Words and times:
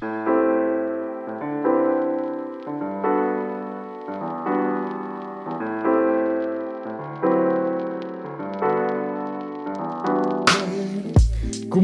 God 0.00 0.08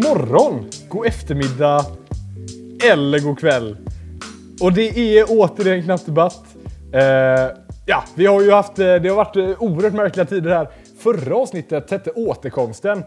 morgon, 0.04 0.70
god 0.88 1.06
eftermiddag 1.06 1.84
eller 2.84 3.18
god 3.20 3.38
kväll. 3.38 3.76
Och 4.60 4.72
det 4.72 5.18
är 5.18 5.24
återigen 5.28 5.82
Knappt 5.82 6.06
Debatt. 6.06 6.44
Eh, 6.92 7.00
ja, 7.86 8.04
vi 8.14 8.26
har 8.26 8.42
ju 8.42 8.50
haft, 8.50 8.78
eh, 8.78 8.94
det 8.94 9.08
har 9.08 9.16
varit 9.16 9.36
eh, 9.36 9.62
oerhört 9.62 9.94
märkliga 9.94 10.26
tider 10.26 10.50
här. 10.50 10.68
Förra 10.98 11.36
avsnittet 11.36 11.90
hette 11.90 12.10
återkomsten. 12.10 13.04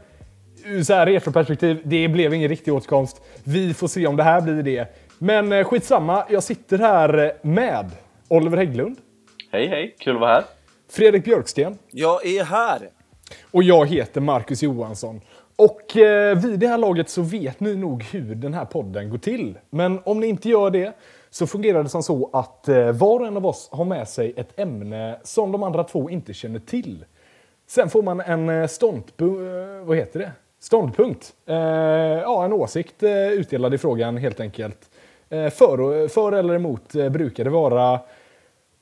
Ur 0.65 0.83
så 0.83 0.93
här 0.93 1.05
retroperspektiv, 1.05 1.81
det 1.83 2.07
blev 2.07 2.33
ingen 2.33 2.49
riktig 2.49 2.73
återkomst. 2.73 3.21
Vi 3.43 3.73
får 3.73 3.87
se 3.87 4.07
om 4.07 4.15
det 4.15 4.23
här 4.23 4.41
blir 4.41 4.63
det. 4.63 4.87
Men 5.17 5.51
eh, 5.51 5.63
skitsamma, 5.63 6.23
jag 6.29 6.43
sitter 6.43 6.77
här 6.77 7.17
eh, 7.25 7.31
med 7.41 7.91
Oliver 8.27 8.57
Hägglund, 8.57 8.97
Hej 9.51 9.67
hej, 9.67 9.95
kul 9.99 10.15
att 10.15 10.21
vara 10.21 10.33
här. 10.33 10.43
Fredrik 10.89 11.23
Björksten 11.23 11.77
Jag 11.91 12.25
är 12.25 12.43
här. 12.43 12.89
och 13.51 13.63
jag 13.63 13.85
heter 13.89 14.21
Marcus 14.21 14.63
Johansson. 14.63 15.21
Och 15.55 15.97
eh, 15.97 16.37
vid 16.37 16.59
det 16.59 16.67
här 16.67 16.77
laget 16.77 17.09
så 17.09 17.21
vet 17.21 17.59
ni 17.59 17.75
nog 17.75 18.03
hur 18.03 18.35
den 18.35 18.53
här 18.53 18.65
podden 18.65 19.09
går 19.09 19.17
till. 19.17 19.57
Men 19.69 19.99
om 20.05 20.19
ni 20.19 20.27
inte 20.27 20.49
gör 20.49 20.69
det 20.69 20.93
så 21.29 21.47
fungerar 21.47 21.83
det 21.83 21.89
som 21.89 22.03
så 22.03 22.29
att 22.33 22.67
eh, 22.67 22.91
var 22.91 23.19
och 23.19 23.27
en 23.27 23.37
av 23.37 23.45
oss 23.45 23.69
har 23.71 23.85
med 23.85 24.07
sig 24.07 24.33
ett 24.37 24.59
ämne 24.59 25.19
som 25.23 25.51
de 25.51 25.63
andra 25.63 25.83
två 25.83 26.09
inte 26.09 26.33
känner 26.33 26.59
till. 26.59 27.05
Sen 27.67 27.89
får 27.89 28.03
man 28.03 28.19
en 28.21 28.69
ståndpunkt, 28.69 29.41
vad 29.87 29.97
heter 29.97 30.19
det? 30.19 30.31
Ståndpunkt. 30.59 31.33
Eh, 31.45 31.55
ja, 31.55 32.45
en 32.45 32.53
åsikt 32.53 33.03
eh, 33.03 33.27
utdelad 33.27 33.73
i 33.73 33.77
frågan 33.77 34.17
helt 34.17 34.39
enkelt. 34.39 34.89
Eh, 35.29 35.49
för, 35.49 36.07
för 36.07 36.31
eller 36.31 36.55
emot 36.55 36.95
eh, 36.95 37.09
brukar 37.09 37.43
det 37.43 37.49
vara. 37.49 37.99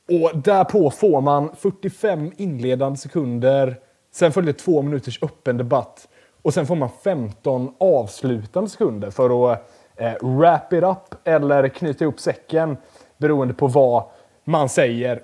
Och 0.09 0.31
därpå 0.37 0.91
får 0.91 1.21
man 1.21 1.55
45 1.55 2.31
inledande 2.37 2.97
sekunder. 2.97 3.75
Sen 4.11 4.31
följer 4.31 4.53
två 4.53 4.81
minuters 4.81 5.23
öppen 5.23 5.57
debatt. 5.57 6.07
Och 6.41 6.53
sen 6.53 6.67
får 6.67 6.75
man 6.75 6.89
15 7.03 7.73
avslutande 7.77 8.69
sekunder 8.69 9.11
för 9.11 9.51
att 9.51 9.71
eh, 9.95 10.13
wrap 10.21 10.73
it 10.73 10.83
up 10.83 11.27
eller 11.27 11.67
knyta 11.67 12.03
ihop 12.03 12.19
säcken 12.19 12.77
beroende 13.17 13.53
på 13.53 13.67
vad 13.67 14.03
man 14.43 14.69
säger. 14.69 15.21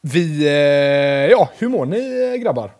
Vi, 0.00 0.46
eh, 0.46 1.30
ja, 1.30 1.48
hur 1.58 1.68
mår 1.68 1.86
ni 1.86 2.32
eh, 2.34 2.42
grabbar? 2.42 2.70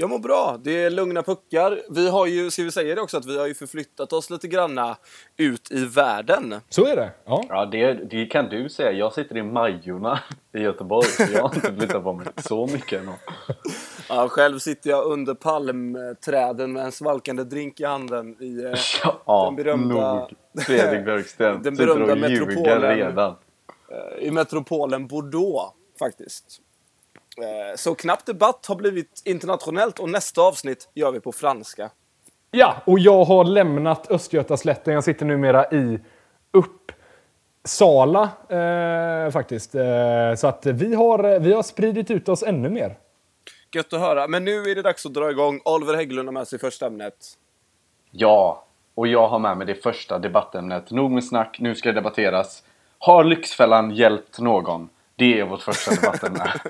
Jag 0.00 0.10
mår 0.10 0.18
bra. 0.18 0.56
Det 0.62 0.84
är 0.84 0.90
lugna 0.90 1.22
puckar. 1.22 1.80
Vi 1.90 2.08
har 2.10 2.26
ju, 2.26 2.50
ska 2.50 2.62
vi 2.62 2.70
säga 2.70 2.94
det 2.94 3.00
också, 3.00 3.16
att 3.16 3.26
vi 3.26 3.38
har 3.38 3.46
ju 3.46 3.54
förflyttat 3.54 4.12
oss 4.12 4.30
lite 4.30 4.48
granna 4.48 4.96
ut 5.36 5.70
i 5.72 5.84
världen. 5.84 6.54
Så 6.68 6.86
är 6.86 6.96
det. 6.96 7.10
Ja. 7.24 7.44
Ja, 7.48 7.66
det, 7.66 7.92
det 7.94 8.26
kan 8.26 8.48
du 8.48 8.68
säga. 8.68 8.92
Jag 8.92 9.12
sitter 9.12 9.36
i 9.36 9.42
Majorna 9.42 10.18
i 10.54 10.58
Göteborg, 10.58 11.06
så 11.06 11.22
jag 11.32 11.42
har 11.42 11.54
inte 11.54 11.72
flyttat 11.72 12.02
på 12.02 12.12
mig 12.12 12.26
så 12.36 12.66
mycket 12.66 13.02
ännu. 13.02 13.12
Ja, 14.08 14.28
själv 14.28 14.58
sitter 14.58 14.90
jag 14.90 15.04
under 15.04 15.34
palmträden 15.34 16.72
med 16.72 16.84
en 16.84 16.92
svalkande 16.92 17.44
drink 17.44 17.80
i 17.80 17.84
handen 17.84 18.42
i 18.42 18.64
eh, 18.64 18.74
Ja, 19.26 19.44
Den 19.56 19.64
berömda- 19.64 20.14
nog. 20.14 20.64
Fredrik 20.64 21.04
Björksten 21.04 21.62
Den 21.62 21.76
sitter 21.76 21.94
berömda 21.94 22.12
och 22.24 22.30
ljuger 22.30 22.46
metropolen. 22.46 22.96
redan. 22.96 23.34
i 24.20 24.30
metropolen 24.30 25.06
Bordeaux, 25.06 25.72
faktiskt. 25.98 26.60
Eh, 27.42 27.76
Så 27.76 27.94
Knappt 27.94 28.26
Debatt 28.26 28.66
har 28.66 28.74
blivit 28.74 29.22
internationellt 29.24 29.98
och 29.98 30.10
nästa 30.10 30.42
avsnitt 30.42 30.88
gör 30.94 31.12
vi 31.12 31.20
på 31.20 31.32
franska. 31.32 31.90
Ja, 32.50 32.76
och 32.84 32.98
jag 32.98 33.24
har 33.24 33.44
lämnat 33.44 34.10
Östgötaslätten. 34.10 34.94
Jag 34.94 35.04
sitter 35.04 35.26
numera 35.26 35.70
i 35.70 36.00
Uppsala 36.52 38.22
eh, 38.48 39.30
faktiskt. 39.30 39.74
Eh, 39.74 40.34
så 40.36 40.46
att 40.46 40.66
vi 40.66 40.94
har, 40.94 41.38
vi 41.38 41.52
har 41.52 41.62
spridit 41.62 42.10
ut 42.10 42.28
oss 42.28 42.42
ännu 42.42 42.68
mer. 42.68 42.98
Gött 43.74 43.92
att 43.92 44.00
höra. 44.00 44.28
Men 44.28 44.44
nu 44.44 44.62
är 44.62 44.74
det 44.74 44.82
dags 44.82 45.06
att 45.06 45.14
dra 45.14 45.30
igång. 45.30 45.60
Oliver 45.64 45.94
Hägglund 45.94 46.28
har 46.28 46.32
med 46.32 46.48
sig 46.48 46.58
första 46.58 46.86
ämnet. 46.86 47.14
Ja, 48.10 48.64
och 48.94 49.06
jag 49.06 49.28
har 49.28 49.38
med 49.38 49.56
mig 49.56 49.66
det 49.66 49.74
första 49.74 50.18
debattämnet. 50.18 50.90
Nog 50.90 51.10
med 51.10 51.24
snack, 51.24 51.56
nu 51.60 51.74
ska 51.74 51.88
det 51.88 51.94
debatteras. 51.94 52.62
Har 52.98 53.24
Lyxfällan 53.24 53.90
hjälpt 53.90 54.38
någon? 54.38 54.88
Det 55.18 55.40
är 55.40 55.44
vårt 55.44 55.62
första 55.62 55.90
debattämne. 55.94 56.52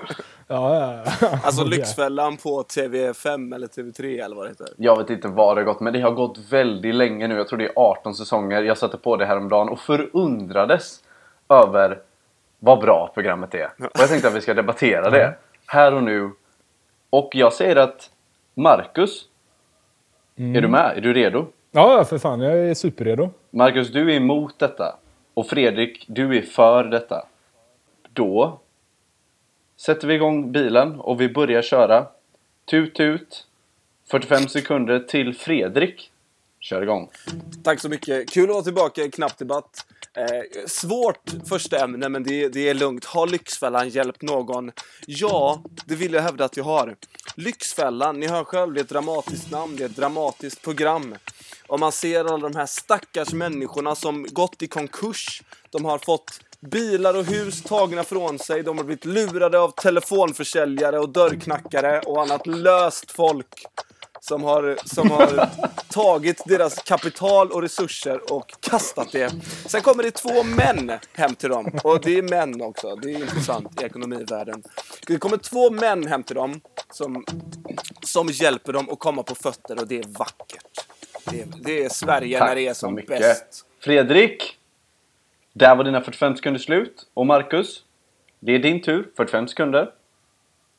Ja, 0.51 0.75
ja, 0.75 1.11
ja. 1.21 1.39
Alltså. 1.43 1.63
Lyxfällan 1.63 2.37
på 2.37 2.63
TV5 2.63 3.55
eller 3.55 3.67
TV3 3.67 4.25
eller 4.25 4.35
vad 4.35 4.45
det 4.45 4.49
heter. 4.49 4.67
Jag 4.77 4.97
vet 4.97 5.09
inte 5.09 5.27
vad 5.27 5.57
det 5.57 5.61
har 5.61 5.65
gått, 5.65 5.79
men 5.79 5.93
det 5.93 6.01
har 6.01 6.11
gått 6.11 6.37
väldigt 6.49 6.95
länge 6.95 7.27
nu. 7.27 7.35
Jag 7.35 7.47
tror 7.47 7.59
det 7.59 7.65
är 7.65 7.71
18 7.75 8.15
säsonger. 8.15 8.63
Jag 8.63 8.77
satte 8.77 8.97
på 8.97 9.17
det 9.17 9.25
häromdagen 9.25 9.69
och 9.69 9.79
förundrades 9.79 11.03
över 11.49 11.99
vad 12.59 12.79
bra 12.79 13.11
programmet 13.13 13.53
är. 13.55 13.65
Och 13.65 13.99
jag 13.99 14.09
tänkte 14.09 14.27
att 14.27 14.35
vi 14.35 14.41
ska 14.41 14.53
debattera 14.53 15.09
det 15.09 15.35
här 15.65 15.93
och 15.93 16.03
nu. 16.03 16.31
Och 17.09 17.29
jag 17.33 17.53
säger 17.53 17.75
att 17.75 18.09
Marcus, 18.53 19.25
är 20.35 20.61
du 20.61 20.67
med? 20.67 20.97
Är 20.97 21.01
du 21.01 21.13
redo? 21.13 21.45
Ja, 21.71 21.97
ja, 21.97 22.03
för 22.03 22.17
fan. 22.17 22.39
Jag 22.39 22.57
är 22.57 22.73
superredo. 22.73 23.29
Marcus, 23.49 23.91
du 23.91 24.11
är 24.11 24.15
emot 24.15 24.59
detta. 24.59 24.95
Och 25.33 25.47
Fredrik, 25.47 26.05
du 26.07 26.37
är 26.37 26.41
för 26.41 26.83
detta. 26.83 27.25
Då 28.13 28.59
sätter 29.77 30.07
vi 30.07 30.13
igång 30.13 30.51
bilen 30.51 30.99
och 30.99 31.21
vi 31.21 31.29
börjar 31.29 31.61
köra. 31.61 32.07
Tut 32.65 32.95
tut. 32.95 33.45
45 34.11 34.47
sekunder 34.47 34.99
till 34.99 35.35
Fredrik. 35.35 36.11
Kör 36.59 36.81
igång. 36.81 37.09
Tack 37.63 37.79
så 37.79 37.89
mycket. 37.89 38.29
Kul 38.29 38.43
att 38.43 38.53
vara 38.53 38.63
tillbaka 38.63 39.03
i 39.03 39.11
Knappdebatt. 39.11 39.85
Eh, 40.13 40.67
svårt 40.67 41.31
första 41.49 41.83
ämne, 41.83 42.09
men 42.09 42.23
det, 42.23 42.49
det 42.49 42.69
är 42.69 42.73
lugnt. 42.73 43.05
Har 43.05 43.27
Lyxfällan 43.27 43.89
hjälpt 43.89 44.21
någon? 44.21 44.71
Ja, 45.07 45.63
det 45.85 45.95
vill 45.95 46.13
jag 46.13 46.21
hävda 46.21 46.45
att 46.45 46.57
jag 46.57 46.63
har. 46.63 46.95
Lyxfällan, 47.35 48.19
ni 48.19 48.27
hör 48.27 48.43
själv, 48.43 48.73
det 48.73 48.79
är 48.79 48.83
ett 48.83 48.89
dramatiskt 48.89 49.51
namn, 49.51 49.75
det 49.75 49.83
är 49.83 49.89
ett 49.89 49.95
dramatiskt 49.95 50.61
program. 50.61 51.15
Och 51.67 51.79
man 51.79 51.91
ser 51.91 52.25
alla 52.25 52.49
de 52.49 52.55
här 52.55 52.65
stackars 52.65 53.33
människorna 53.33 53.95
som 53.95 54.27
gått 54.31 54.61
i 54.61 54.67
konkurs. 54.67 55.41
De 55.69 55.85
har 55.85 55.97
fått 55.97 56.41
bilar 56.61 57.13
och 57.13 57.25
hus 57.25 57.63
tagna 57.63 58.03
från 58.03 58.39
sig, 58.39 58.63
de 58.63 58.77
har 58.77 58.85
blivit 58.85 59.05
lurade 59.05 59.59
av 59.59 59.71
telefonförsäljare 59.71 60.99
och 60.99 61.09
dörrknackare 61.09 61.99
och 61.99 62.21
annat 62.21 62.47
löst 62.47 63.11
folk 63.11 63.65
som 64.21 64.43
har, 64.43 64.77
som 64.85 65.11
har 65.11 65.49
tagit 65.89 66.43
deras 66.45 66.75
kapital 66.75 67.51
och 67.51 67.61
resurser 67.61 68.33
och 68.33 68.53
kastat 68.59 69.11
det. 69.11 69.33
Sen 69.65 69.81
kommer 69.81 70.03
det 70.03 70.11
två 70.11 70.43
män 70.43 70.91
hem 71.13 71.35
till 71.35 71.49
dem. 71.49 71.71
Och 71.83 72.01
det 72.01 72.17
är 72.17 72.21
män 72.21 72.61
också. 72.61 72.95
Det 72.95 73.11
är 73.11 73.19
intressant 73.19 73.81
i 73.81 73.85
ekonomivärlden. 73.85 74.63
Det 75.07 75.17
kommer 75.17 75.37
två 75.37 75.69
män 75.69 76.07
hem 76.07 76.23
till 76.23 76.35
dem 76.35 76.61
som, 76.93 77.25
som 78.01 78.27
hjälper 78.27 78.73
dem 78.73 78.89
att 78.89 78.99
komma 78.99 79.23
på 79.23 79.35
fötter 79.35 79.79
och 79.79 79.87
det 79.87 79.97
är 79.99 80.07
vackert. 80.07 80.85
Det 81.31 81.41
är, 81.41 81.47
det 81.63 81.83
är 81.83 81.89
Sverige 81.89 82.39
när 82.39 82.55
det 82.55 82.67
är 82.67 82.73
som 82.73 82.95
bäst. 82.95 83.65
Fredrik! 83.83 84.58
Där 85.59 85.75
var 85.75 85.83
dina 85.83 86.01
45 86.01 86.35
sekunder 86.35 86.59
slut. 86.59 87.03
Och 87.13 87.25
Marcus, 87.25 87.83
det 88.39 88.55
är 88.55 88.59
din 88.59 88.81
tur. 88.81 89.07
45 89.17 89.47
sekunder. 89.47 89.89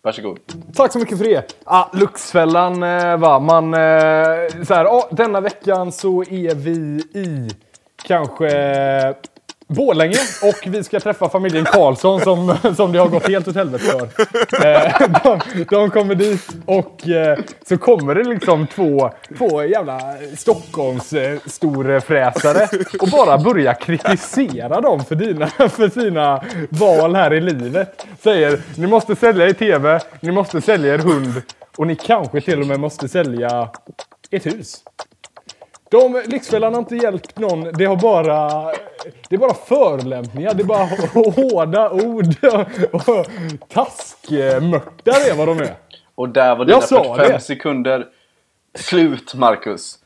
Varsågod. 0.02 0.38
Tack 0.74 0.92
så 0.92 0.98
mycket 0.98 1.18
för 1.18 1.24
det. 1.24 1.54
Ah, 1.64 1.88
Luxfällan, 1.92 2.82
eh, 2.82 3.16
va? 3.16 3.38
Man, 3.38 3.74
eh, 3.74 4.64
så 4.64 4.74
här, 4.74 4.84
ah, 4.84 5.08
denna 5.10 5.41
veckan 5.41 5.92
så 5.92 6.22
är 6.22 6.54
vi 6.54 7.02
i 7.20 7.50
kanske 8.04 8.48
Borlänge 9.70 10.19
och 10.42 10.66
vi 10.66 10.84
ska 10.84 11.00
träffa 11.00 11.28
familjen 11.28 11.64
Karlsson 11.64 12.20
som, 12.20 12.56
som 12.76 12.92
det 12.92 12.98
har 12.98 13.08
gått 13.08 13.28
helt 13.28 13.48
åt 13.48 13.54
helvete 13.54 13.84
för. 13.84 14.03
Eh, 14.66 14.92
de, 15.25 15.41
de 15.70 15.91
kommer 15.91 16.14
dit 16.14 16.48
och 16.66 17.08
eh, 17.08 17.38
så 17.69 17.78
kommer 17.78 18.14
det 18.14 18.25
liksom 18.25 18.66
två, 18.66 19.10
två 19.38 19.64
jävla 19.64 20.00
stockholms-storfräsare 20.36 22.62
eh, 22.62 22.69
och 23.00 23.09
bara 23.09 23.38
börjar 23.38 23.75
kritisera 23.75 24.80
dem 24.80 25.04
för, 25.04 25.15
dina, 25.15 25.47
för 25.47 25.89
sina 25.89 26.45
val 26.68 27.15
här 27.15 27.34
i 27.34 27.41
livet. 27.41 28.06
Säger 28.22 28.60
ni 28.74 28.86
måste 28.86 29.16
sälja 29.16 29.48
er 29.48 29.53
TV, 29.53 30.00
ni 30.21 30.33
måste 30.33 30.60
sälja 30.60 30.95
er 30.95 30.98
hund 30.98 31.42
och 31.77 31.86
ni 31.86 31.97
kanske 31.97 32.41
till 32.41 32.60
och 32.60 32.66
med 32.66 32.80
måste 32.80 33.09
sälja 33.09 33.68
ett 34.30 34.47
hus. 34.47 34.83
De 35.91 36.22
Lyxfällan 36.27 36.75
har 36.75 36.81
inte 36.81 36.97
hjälpt 36.97 37.39
någon. 37.39 37.72
Det 37.72 37.84
har 37.84 37.97
bara... 37.97 38.48
Det 39.28 39.34
är 39.34 39.39
bara 39.39 39.54
förolämpningar. 39.54 40.54
Det 40.54 40.63
är 40.63 40.65
bara 40.65 40.84
hårda 41.31 41.91
ord 41.91 42.34
och, 42.92 43.27
taskmörtar 43.69 45.31
är 45.31 45.37
vad 45.37 45.48
de 45.48 45.59
är. 45.59 45.75
Och 46.15 46.28
där 46.28 46.57
var 46.57 46.65
dina 46.65 46.77
Jag 46.77 46.84
sa 46.84 47.15
45 47.15 47.33
det. 47.33 47.41
sekunder 47.41 48.07
slut, 48.75 49.34
Marcus. 49.34 49.98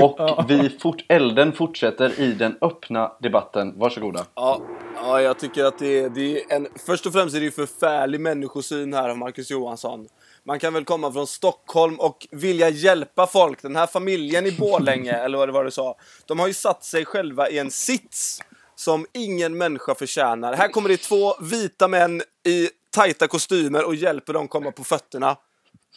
Och 0.00 0.44
vi 0.48 0.78
fort, 0.82 1.04
elden 1.08 1.52
fortsätter 1.52 2.20
i 2.20 2.32
den 2.32 2.56
öppna 2.60 3.12
debatten. 3.18 3.74
Varsågoda. 3.76 4.20
Ja, 4.34 4.60
ja, 5.02 5.22
jag 5.22 5.38
tycker 5.38 5.64
att 5.64 5.78
det 5.78 5.98
är, 5.98 6.10
det 6.10 6.42
är 6.42 6.56
en... 6.56 6.68
Först 6.86 7.06
och 7.06 7.12
främst 7.12 7.34
är 7.36 7.40
det 7.40 7.44
ju 7.44 7.50
förfärlig 7.50 8.20
människosyn 8.20 8.94
här 8.94 9.08
av 9.08 9.18
Marcus 9.18 9.50
Johansson. 9.50 10.08
Man 10.44 10.58
kan 10.58 10.74
väl 10.74 10.84
komma 10.84 11.12
från 11.12 11.26
Stockholm 11.26 12.00
och 12.00 12.26
vilja 12.30 12.68
hjälpa 12.68 13.26
folk. 13.26 13.62
Den 13.62 13.76
här 13.76 13.86
familjen 13.86 14.46
i 14.46 14.52
Borlänge, 14.52 15.12
eller 15.24 15.38
vad 15.38 15.48
det 15.48 15.52
var 15.52 15.64
du 15.64 15.70
sa, 15.70 15.98
de 16.26 16.38
har 16.38 16.46
ju 16.46 16.54
satt 16.54 16.84
sig 16.84 17.04
själva 17.04 17.48
i 17.48 17.58
en 17.58 17.70
sits 17.70 18.40
som 18.74 19.06
ingen 19.12 19.58
människa 19.58 19.94
förtjänar. 19.94 20.52
Här 20.52 20.68
kommer 20.68 20.88
det 20.88 20.96
två 20.96 21.34
vita 21.40 21.88
män 21.88 22.22
i 22.46 22.68
tajta 22.90 23.28
kostymer 23.28 23.86
och 23.86 23.94
hjälper 23.94 24.32
dem 24.32 24.48
komma 24.48 24.72
på 24.72 24.84
fötterna. 24.84 25.36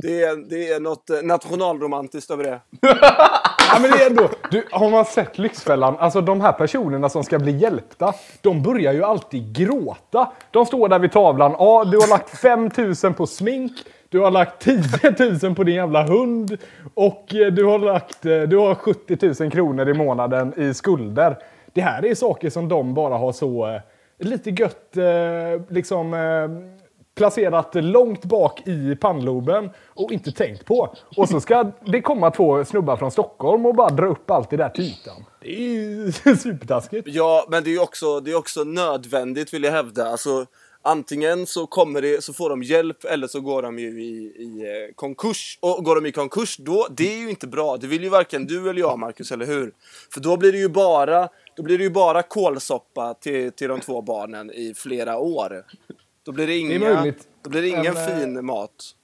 Det 0.02 0.24
är, 0.24 0.50
det 0.50 0.70
är 0.74 0.80
något 0.80 1.10
eh, 1.10 1.22
nationalromantiskt 1.24 2.32
över 2.32 2.44
det. 2.44 2.60
Ja, 3.74 3.80
men 3.82 3.92
det 3.92 4.04
är 4.04 4.10
ändå, 4.10 4.30
du, 4.52 4.64
har 4.72 4.90
man 4.90 5.06
sett 5.06 5.38
Lyxfällan, 5.38 5.98
alltså 6.00 6.22
de 6.22 6.42
här 6.42 6.52
personerna 6.52 7.10
som 7.10 7.24
ska 7.24 7.40
bli 7.40 7.52
hjälpta, 7.52 8.14
de 8.42 8.64
börjar 8.64 8.94
ju 8.94 9.04
alltid 9.04 9.56
gråta. 9.56 10.32
De 10.52 10.66
står 10.66 10.90
där 10.90 11.00
vid 11.00 11.12
tavlan, 11.12 11.56
ja 11.60 11.86
du 11.86 11.98
har 11.98 12.08
lagt 12.08 12.30
5000 12.30 13.14
på 13.14 13.28
smink, 13.28 13.72
du 14.10 14.20
har 14.20 14.32
lagt 14.32 14.62
10 14.62 14.82
000 15.44 15.56
på 15.56 15.64
din 15.64 15.76
jävla 15.76 16.04
hund 16.04 16.58
och 16.94 17.36
eh, 17.36 17.48
du 17.48 17.66
har, 17.66 17.80
lagt, 17.80 18.26
eh, 18.26 18.42
du 18.42 18.58
har 18.58 18.76
70 18.76 19.44
000 19.44 19.52
kronor 19.52 19.90
i 19.90 19.94
månaden 19.94 20.54
i 20.58 20.74
skulder. 20.74 21.38
Det 21.74 21.82
här 21.82 22.06
är 22.06 22.16
saker 22.16 22.50
som 22.50 22.70
de 22.70 22.94
bara 22.94 23.18
har 23.18 23.32
så 23.32 23.80
lite 24.20 24.50
gött 24.50 24.96
liksom 25.70 26.14
placerat 27.16 27.76
långt 27.76 28.26
bak 28.26 28.68
i 28.68 28.96
pannloben 28.96 29.70
och 29.94 30.12
inte 30.12 30.32
tänkt 30.32 30.66
på. 30.66 30.96
Och 31.18 31.30
så 31.30 31.42
ska 31.42 31.72
det 31.86 32.02
komma 32.02 32.32
två 32.32 32.66
snubbar 32.66 32.98
från 32.98 33.12
Stockholm 33.12 33.66
och 33.66 33.76
bara 33.76 33.90
dra 33.90 34.06
upp 34.06 34.32
allt 34.32 34.50
det 34.50 34.58
där 34.58 34.70
till 34.70 34.84
ytan. 34.84 35.26
Det 35.42 35.56
är 35.56 35.60
ju 35.60 36.12
supertaskigt. 36.38 37.08
Ja, 37.08 37.46
men 37.50 37.64
det 37.64 37.70
är 37.70 37.72
ju 37.72 37.80
också, 37.80 38.20
det 38.20 38.32
är 38.32 38.36
också 38.36 38.64
nödvändigt 38.64 39.54
vill 39.54 39.64
jag 39.64 39.72
hävda. 39.72 40.08
Alltså, 40.08 40.46
antingen 40.82 41.46
så, 41.46 41.68
kommer 41.68 42.02
det, 42.02 42.24
så 42.24 42.34
får 42.34 42.50
de 42.50 42.64
hjälp 42.64 43.06
eller 43.06 43.28
så 43.28 43.42
går 43.42 43.62
de 43.62 43.80
ju 43.80 44.04
i, 44.04 44.16
i 44.38 44.62
eh, 44.62 44.96
konkurs. 44.96 45.58
Och 45.62 45.84
går 45.84 45.96
de 45.96 46.06
i 46.06 46.12
konkurs, 46.12 46.58
då, 46.58 46.88
det 46.92 47.14
är 47.14 47.18
ju 47.18 47.30
inte 47.30 47.48
bra. 47.48 47.78
Det 47.78 47.88
vill 47.88 48.04
ju 48.04 48.10
varken 48.10 48.46
du 48.46 48.70
eller 48.70 48.80
jag, 48.80 49.00
Marcus, 49.00 49.32
eller 49.32 49.46
hur? 49.46 49.74
För 50.14 50.22
då 50.22 50.38
blir 50.38 50.52
det 50.52 50.58
ju 50.58 50.70
bara, 50.70 51.30
då 51.56 51.64
blir 51.64 51.78
det 51.78 51.84
ju 51.84 51.90
bara 51.90 52.24
kålsoppa 52.24 53.14
till, 53.14 53.52
till 53.52 53.68
de 53.68 53.80
två 53.80 54.02
barnen 54.02 54.52
i 54.52 54.74
flera 54.74 55.18
år. 55.18 55.64
Då 56.26 56.32
blir 56.32 56.48
det, 56.48 56.58
inga, 56.58 56.80
möjligt. 56.80 57.28
då 57.44 57.50
blir 57.50 57.62
det 57.62 57.68
ingen 57.68 57.94
Men, 57.94 58.10
eh, 58.10 58.20
fin 58.20 58.46
mat. 58.46 58.96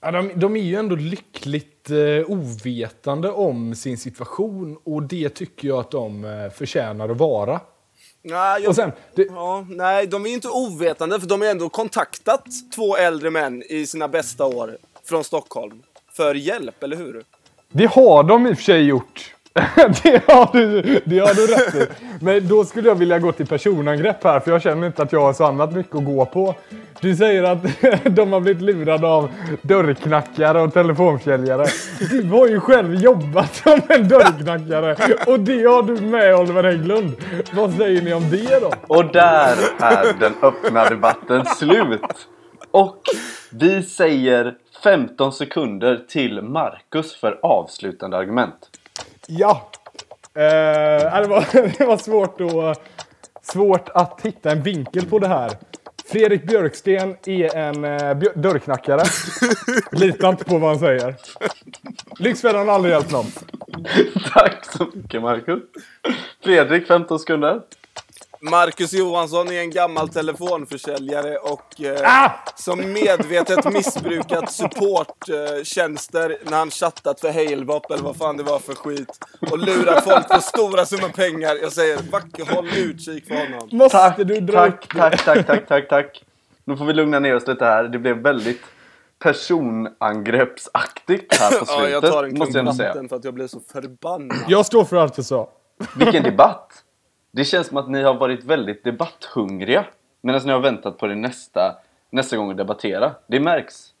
Ja, 0.00 0.10
de, 0.10 0.30
de 0.34 0.56
är 0.56 0.60
ju 0.60 0.76
ändå 0.76 0.96
lyckligt 0.96 1.90
eh, 1.90 2.30
ovetande 2.30 3.30
om 3.30 3.74
sin 3.74 3.98
situation 3.98 4.78
och 4.84 5.02
det 5.02 5.28
tycker 5.28 5.68
jag 5.68 5.78
att 5.78 5.90
de 5.90 6.24
eh, 6.24 6.50
förtjänar 6.50 7.08
att 7.08 7.16
vara. 7.16 7.60
Nej, 8.22 8.62
jag, 8.62 8.74
sen, 8.74 8.92
det, 9.14 9.22
ja, 9.22 9.66
nej, 9.68 10.06
de 10.06 10.24
är 10.24 10.28
ju 10.28 10.34
inte 10.34 10.48
ovetande 10.48 11.20
för 11.20 11.26
de 11.26 11.40
har 11.40 11.48
ändå 11.48 11.68
kontaktat 11.68 12.44
två 12.74 12.96
äldre 12.96 13.30
män 13.30 13.62
i 13.68 13.86
sina 13.86 14.08
bästa 14.08 14.44
år 14.44 14.78
från 15.04 15.24
Stockholm 15.24 15.82
för 16.12 16.34
hjälp, 16.34 16.82
eller 16.82 16.96
hur? 16.96 17.24
Det 17.70 17.86
har 17.86 18.22
de 18.22 18.46
i 18.46 18.52
och 18.52 18.56
för 18.56 18.64
sig 18.64 18.82
gjort. 18.82 19.34
det, 20.02 20.22
har 20.32 20.52
du, 20.52 21.00
det 21.04 21.18
har 21.18 21.34
du 21.34 21.46
rätt 21.46 21.74
i. 21.74 21.92
Men 22.20 22.48
då 22.48 22.64
skulle 22.64 22.88
jag 22.88 22.94
vilja 22.94 23.18
gå 23.18 23.32
till 23.32 23.46
personangrepp 23.46 24.24
här, 24.24 24.40
för 24.40 24.50
jag 24.50 24.62
känner 24.62 24.86
inte 24.86 25.02
att 25.02 25.12
jag 25.12 25.20
har 25.20 25.32
så 25.32 25.44
annat 25.44 25.72
mycket 25.72 25.96
att 25.96 26.04
gå 26.04 26.24
på. 26.24 26.54
Du 27.00 27.16
säger 27.16 27.42
att 27.42 27.62
de 28.04 28.32
har 28.32 28.40
blivit 28.40 28.62
lurade 28.62 29.06
av 29.06 29.30
dörrknackare 29.62 30.60
och 30.60 30.72
telefonförsäljare. 30.72 31.66
Du 32.10 32.28
har 32.28 32.48
ju 32.48 32.60
själv 32.60 32.94
jobbat 32.94 33.54
som 33.64 33.80
en 33.88 34.08
dörrknackare 34.08 34.96
och 35.26 35.40
det 35.40 35.64
har 35.64 35.82
du 35.82 36.00
med 36.00 36.34
Oliver 36.34 36.64
Hägglund. 36.64 37.12
Vad 37.52 37.72
säger 37.72 38.02
ni 38.02 38.14
om 38.14 38.30
det 38.30 38.60
då? 38.60 38.72
Och 38.86 39.12
där 39.12 39.56
är 39.80 40.20
den 40.20 40.32
öppna 40.42 40.84
debatten 40.88 41.44
slut. 41.44 42.00
Och 42.70 43.02
vi 43.50 43.82
säger 43.82 44.54
15 44.82 45.32
sekunder 45.32 46.04
till 46.08 46.42
Marcus 46.42 47.16
för 47.16 47.38
avslutande 47.42 48.16
argument. 48.16 48.70
Ja. 49.30 49.70
Eh, 50.34 51.20
det, 51.20 51.28
var, 51.28 51.44
det 51.78 51.84
var 51.86 51.96
svårt, 51.96 52.40
att, 52.40 52.82
svårt 53.42 53.88
att 53.88 54.20
hitta 54.22 54.50
en 54.50 54.62
vinkel 54.62 55.06
på 55.06 55.18
det 55.18 55.28
här. 55.28 55.52
Fredrik 56.06 56.46
Björksten 56.46 57.16
är 57.26 57.56
en 57.56 57.84
eh, 57.84 58.16
dörrknackare. 58.34 59.02
Lita 59.92 60.28
inte 60.28 60.44
på 60.44 60.58
vad 60.58 60.70
han 60.70 60.78
säger. 60.78 61.14
Lyxfällan 62.18 62.68
har 62.68 62.74
aldrig 62.74 62.94
hjälpt 62.94 63.12
någon. 63.12 63.26
Tack 64.32 64.64
så 64.64 64.86
mycket 64.94 65.22
Marcus. 65.22 65.62
Fredrik, 66.44 66.86
15 66.86 67.18
sekunder. 67.18 67.60
Marcus 68.40 68.92
Johansson 68.92 69.48
är 69.48 69.60
en 69.60 69.70
gammal 69.70 70.08
telefonförsäljare 70.08 71.36
och 71.36 71.80
eh, 71.80 72.24
Ah! 72.24 72.30
som 72.56 72.92
medvetet 72.92 73.72
missbrukat 73.72 74.52
supporttjänster 74.52 76.36
när 76.44 76.58
han 76.58 76.70
chattat 76.70 77.20
för 77.20 77.32
Halebop 77.32 77.90
eller 77.90 78.02
vad 78.02 78.16
fan 78.16 78.36
det 78.36 78.42
var 78.42 78.58
för 78.58 78.74
skit 78.74 79.18
och 79.50 79.58
lurat 79.58 80.04
folk 80.04 80.28
på 80.28 80.40
stora 80.40 80.86
summor 80.86 81.08
pengar. 81.08 81.56
Jag 81.62 81.72
säger, 81.72 81.96
fuck, 81.96 82.50
håll 82.50 82.68
utkik 82.76 83.26
för 83.26 83.34
honom. 83.34 83.68
Måste 83.72 83.98
Tack, 83.98 84.16
du 84.16 84.40
dra 84.40 84.70
tack, 84.70 84.88
tack, 84.96 85.24
tack, 85.24 85.46
tack, 85.46 85.68
tack, 85.68 85.88
tack. 85.88 86.24
Nu 86.64 86.76
får 86.76 86.84
vi 86.84 86.92
lugna 86.92 87.18
ner 87.18 87.36
oss 87.36 87.46
lite 87.46 87.64
här. 87.64 87.84
Det 87.84 87.98
blev 87.98 88.16
väldigt 88.16 88.60
personangreppsaktigt 89.18 91.40
här 91.40 91.58
på 91.58 91.66
slutet. 91.66 91.74
Ja, 91.84 91.88
jag 91.88 92.02
tar 92.02 92.24
en 92.24 92.38
måste 92.38 92.58
jag 92.58 92.66
klunk 92.66 92.78
vatten 92.80 93.08
för 93.08 93.16
att 93.16 93.24
jag 93.24 93.34
blir 93.34 93.46
så 93.46 93.60
förbannad. 93.72 94.38
Jag 94.48 94.66
står 94.66 94.84
för 94.84 94.96
allt 94.96 95.16
jag 95.16 95.26
sa. 95.26 95.48
Vilken 95.96 96.22
debatt! 96.22 96.84
Det 97.30 97.44
känns 97.44 97.66
som 97.66 97.76
att 97.76 97.88
ni 97.88 98.02
har 98.02 98.14
varit 98.14 98.44
väldigt 98.44 98.84
debatthungriga 98.84 99.84
medan 100.20 100.40
ni 100.44 100.52
har 100.52 100.60
väntat 100.60 100.98
på 100.98 101.06
det 101.06 101.14
nästa, 101.14 101.74
nästa 102.10 102.36
gång 102.36 102.50
att 102.50 102.56
debattera. 102.56 103.10
Det 103.26 103.40
märks. 103.40 103.94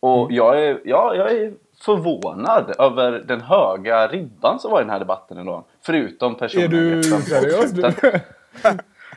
Och 0.00 0.22
Mm. 0.24 0.34
jag, 0.36 0.64
är, 0.64 0.80
ja, 0.84 1.14
jag 1.14 1.30
är 1.32 1.52
förvånad 1.80 2.74
över 2.78 3.12
den 3.12 3.40
höga 3.40 4.08
ribban 4.08 4.58
som 4.60 4.70
var 4.70 4.80
i 4.80 4.82
den 4.82 4.90
här 4.90 4.98
debatten 4.98 5.38
ändå. 5.38 5.64
Förutom 5.82 6.32
Är 6.34 6.38
personangreppen 6.38 7.00
du 7.02 7.10
på 7.10 7.20
seriös. 7.20 7.72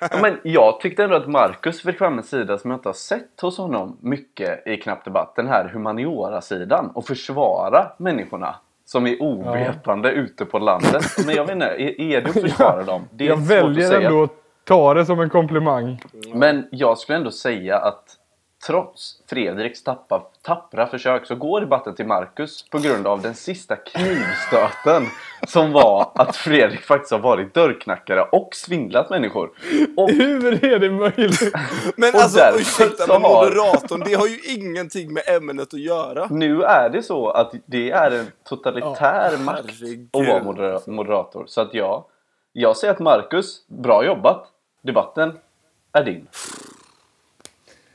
Ja, 0.01 0.07
men 0.21 0.39
jag 0.43 0.79
tyckte 0.79 1.03
ändå 1.03 1.15
att 1.15 1.27
Marcus 1.27 1.81
fick 1.81 1.97
fram 1.97 2.17
en 2.17 2.23
sida 2.23 2.57
som 2.57 2.71
jag 2.71 2.77
inte 2.77 2.89
har 2.89 2.93
sett 2.93 3.41
hos 3.41 3.57
honom 3.57 3.97
mycket 4.01 4.67
i 4.67 4.77
Knapp 4.77 5.05
Debatt. 5.05 5.35
Den 5.35 5.47
här 5.47 5.69
humaniora-sidan. 5.73 6.91
Och 6.93 7.05
försvara 7.07 7.91
människorna 7.97 8.55
som 8.91 9.07
är 9.07 9.21
ovetande 9.21 10.11
ute 10.11 10.45
på 10.45 10.59
landet. 10.59 11.03
Men 11.25 11.35
jag 11.35 11.45
vet 11.45 11.53
inte, 11.53 11.65
är, 11.65 12.01
är 12.01 12.21
du 12.21 12.27
att 12.29 12.41
försvara 12.41 12.83
dem? 12.83 13.07
Det 13.11 13.23
är 13.23 13.29
Jag 13.29 13.37
att 13.39 13.47
väljer 13.47 13.87
säga. 13.87 14.07
ändå 14.07 14.23
att 14.23 14.31
ta 14.63 14.93
det 14.93 15.05
som 15.05 15.19
en 15.19 15.29
komplimang. 15.29 16.01
Men 16.33 16.67
jag 16.71 16.97
skulle 16.97 17.17
ändå 17.17 17.31
säga 17.31 17.77
att 17.77 18.03
trots 18.67 19.21
Fredriks 19.29 19.83
tappa, 19.83 20.23
tappra 20.41 20.87
försök 20.87 21.25
så 21.25 21.35
går 21.35 21.61
debatten 21.61 21.95
till 21.95 22.05
Marcus 22.07 22.69
på 22.69 22.77
grund 22.79 23.07
av 23.07 23.21
den 23.21 23.35
sista 23.35 23.75
knivstöten 23.75 25.07
som 25.47 25.71
var 25.71 26.11
att 26.15 26.35
Fredrik 26.35 26.81
faktiskt 26.81 27.11
har 27.11 27.19
varit 27.19 27.53
dörrknackare 27.53 28.21
och 28.21 28.49
svindlat 28.55 29.09
människor. 29.09 29.49
Och 29.97 30.09
Hur 30.09 30.65
är 30.65 30.79
det 30.79 30.89
möjligt? 30.91 31.53
Men 31.95 32.13
Och 32.15 32.21
alltså, 32.21 32.39
ursäkta, 32.59 33.05
men 33.07 33.21
har- 33.21 33.45
moderatorn, 33.45 33.99
det 34.05 34.13
har 34.13 34.27
ju 34.27 34.39
ingenting 34.55 35.13
med 35.13 35.23
ämnet 35.29 35.73
att 35.73 35.79
göra. 35.79 36.27
nu 36.29 36.63
är 36.63 36.89
det 36.89 37.03
så 37.03 37.29
att 37.29 37.53
det 37.65 37.91
är 37.91 38.11
en 38.11 38.31
totalitär 38.49 39.29
Ja, 39.31 39.37
makt 39.37 39.63
herregud, 39.79 40.09
att 40.13 40.27
vara 40.27 40.43
modera- 40.43 40.79
moderator. 40.85 41.43
Så 41.47 41.61
att 41.61 41.73
jag, 41.73 42.03
jag 42.53 42.77
säger 42.77 42.93
att 42.93 42.99
Marcus, 42.99 43.67
bra 43.67 44.05
jobbat. 44.05 44.47
Debatten 44.81 45.37
är 45.93 46.03
din. 46.03 46.27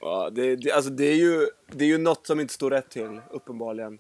Ja, 0.05 0.29
det, 0.33 0.57
det, 0.57 0.73
alltså, 0.73 0.91
det, 0.91 1.05
är 1.05 1.15
ju, 1.17 1.47
det 1.73 1.85
är 1.85 1.89
ju 1.89 1.99
något 1.99 2.27
som 2.27 2.41
inte 2.41 2.55
står 2.55 2.71
rätt 2.71 2.91
till, 2.91 3.21
uppenbarligen. 3.31 3.99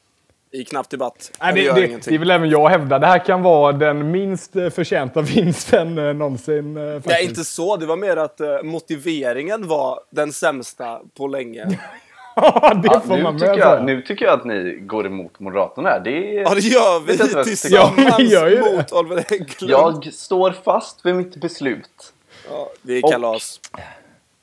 I 0.51 0.65
knapp 0.65 0.91
debatt. 0.91 1.31
Nej, 1.41 1.53
det, 1.55 1.73
det, 1.73 2.01
det, 2.11 2.19
vill 2.19 2.31
även 2.31 2.51
jag 2.51 2.69
hävda. 2.69 2.99
Det 2.99 3.07
här 3.07 3.19
kan 3.25 3.43
vara 3.43 3.73
den 3.73 4.11
minst 4.11 4.57
eh, 4.57 4.71
förtjänta 4.71 5.21
vinsten 5.23 5.99
eh, 5.99 6.15
någonsin. 6.15 6.77
eh, 6.77 6.93
faktiskt. 6.95 7.07
Nej, 7.07 7.25
inte 7.25 7.45
så. 7.45 7.77
Det 7.77 7.87
var 7.87 7.97
mer 7.97 8.17
att 8.17 8.41
eh, 8.41 8.63
motiveringen 8.63 9.69
var 9.69 10.01
den 10.11 10.33
sämsta 10.33 11.01
på 11.17 11.27
länge. 11.27 11.79
Ja, 12.37 12.75
det 12.75 12.89
Ja, 12.93 13.01
får 13.01 13.17
nu, 13.17 13.23
man 13.23 13.35
tycker 13.39 13.49
med 13.49 13.59
jag, 13.59 13.85
nu 13.85 14.03
tycker 14.03 14.25
jag 14.25 14.39
att 14.39 14.45
ni 14.45 14.79
går 14.81 15.07
emot 15.07 15.41
Moderaterna 15.41 15.89
här. 15.89 16.01
Det 16.05 16.11
är... 16.39 16.43
Ja, 16.43 16.55
det 16.55 16.61
gör 16.61 17.01
vi 17.01 17.17
jag 17.17 17.45
tillsammans. 17.45 17.97
Ja, 17.99 18.15
vi 18.19 18.33
gör 18.33 18.51
ju 18.51 18.61
mot 18.77 18.93
Oliver 18.93 19.25
Hägglund. 19.29 19.73
Jag 19.73 20.13
står 20.15 20.53
fast 20.65 21.07
vid 21.07 21.15
mitt 21.15 21.37
beslut. 21.37 22.13
Ja, 22.51 22.71
det 22.83 22.93
är 22.93 23.05
Och- 23.05 23.13
kalas. 23.13 23.61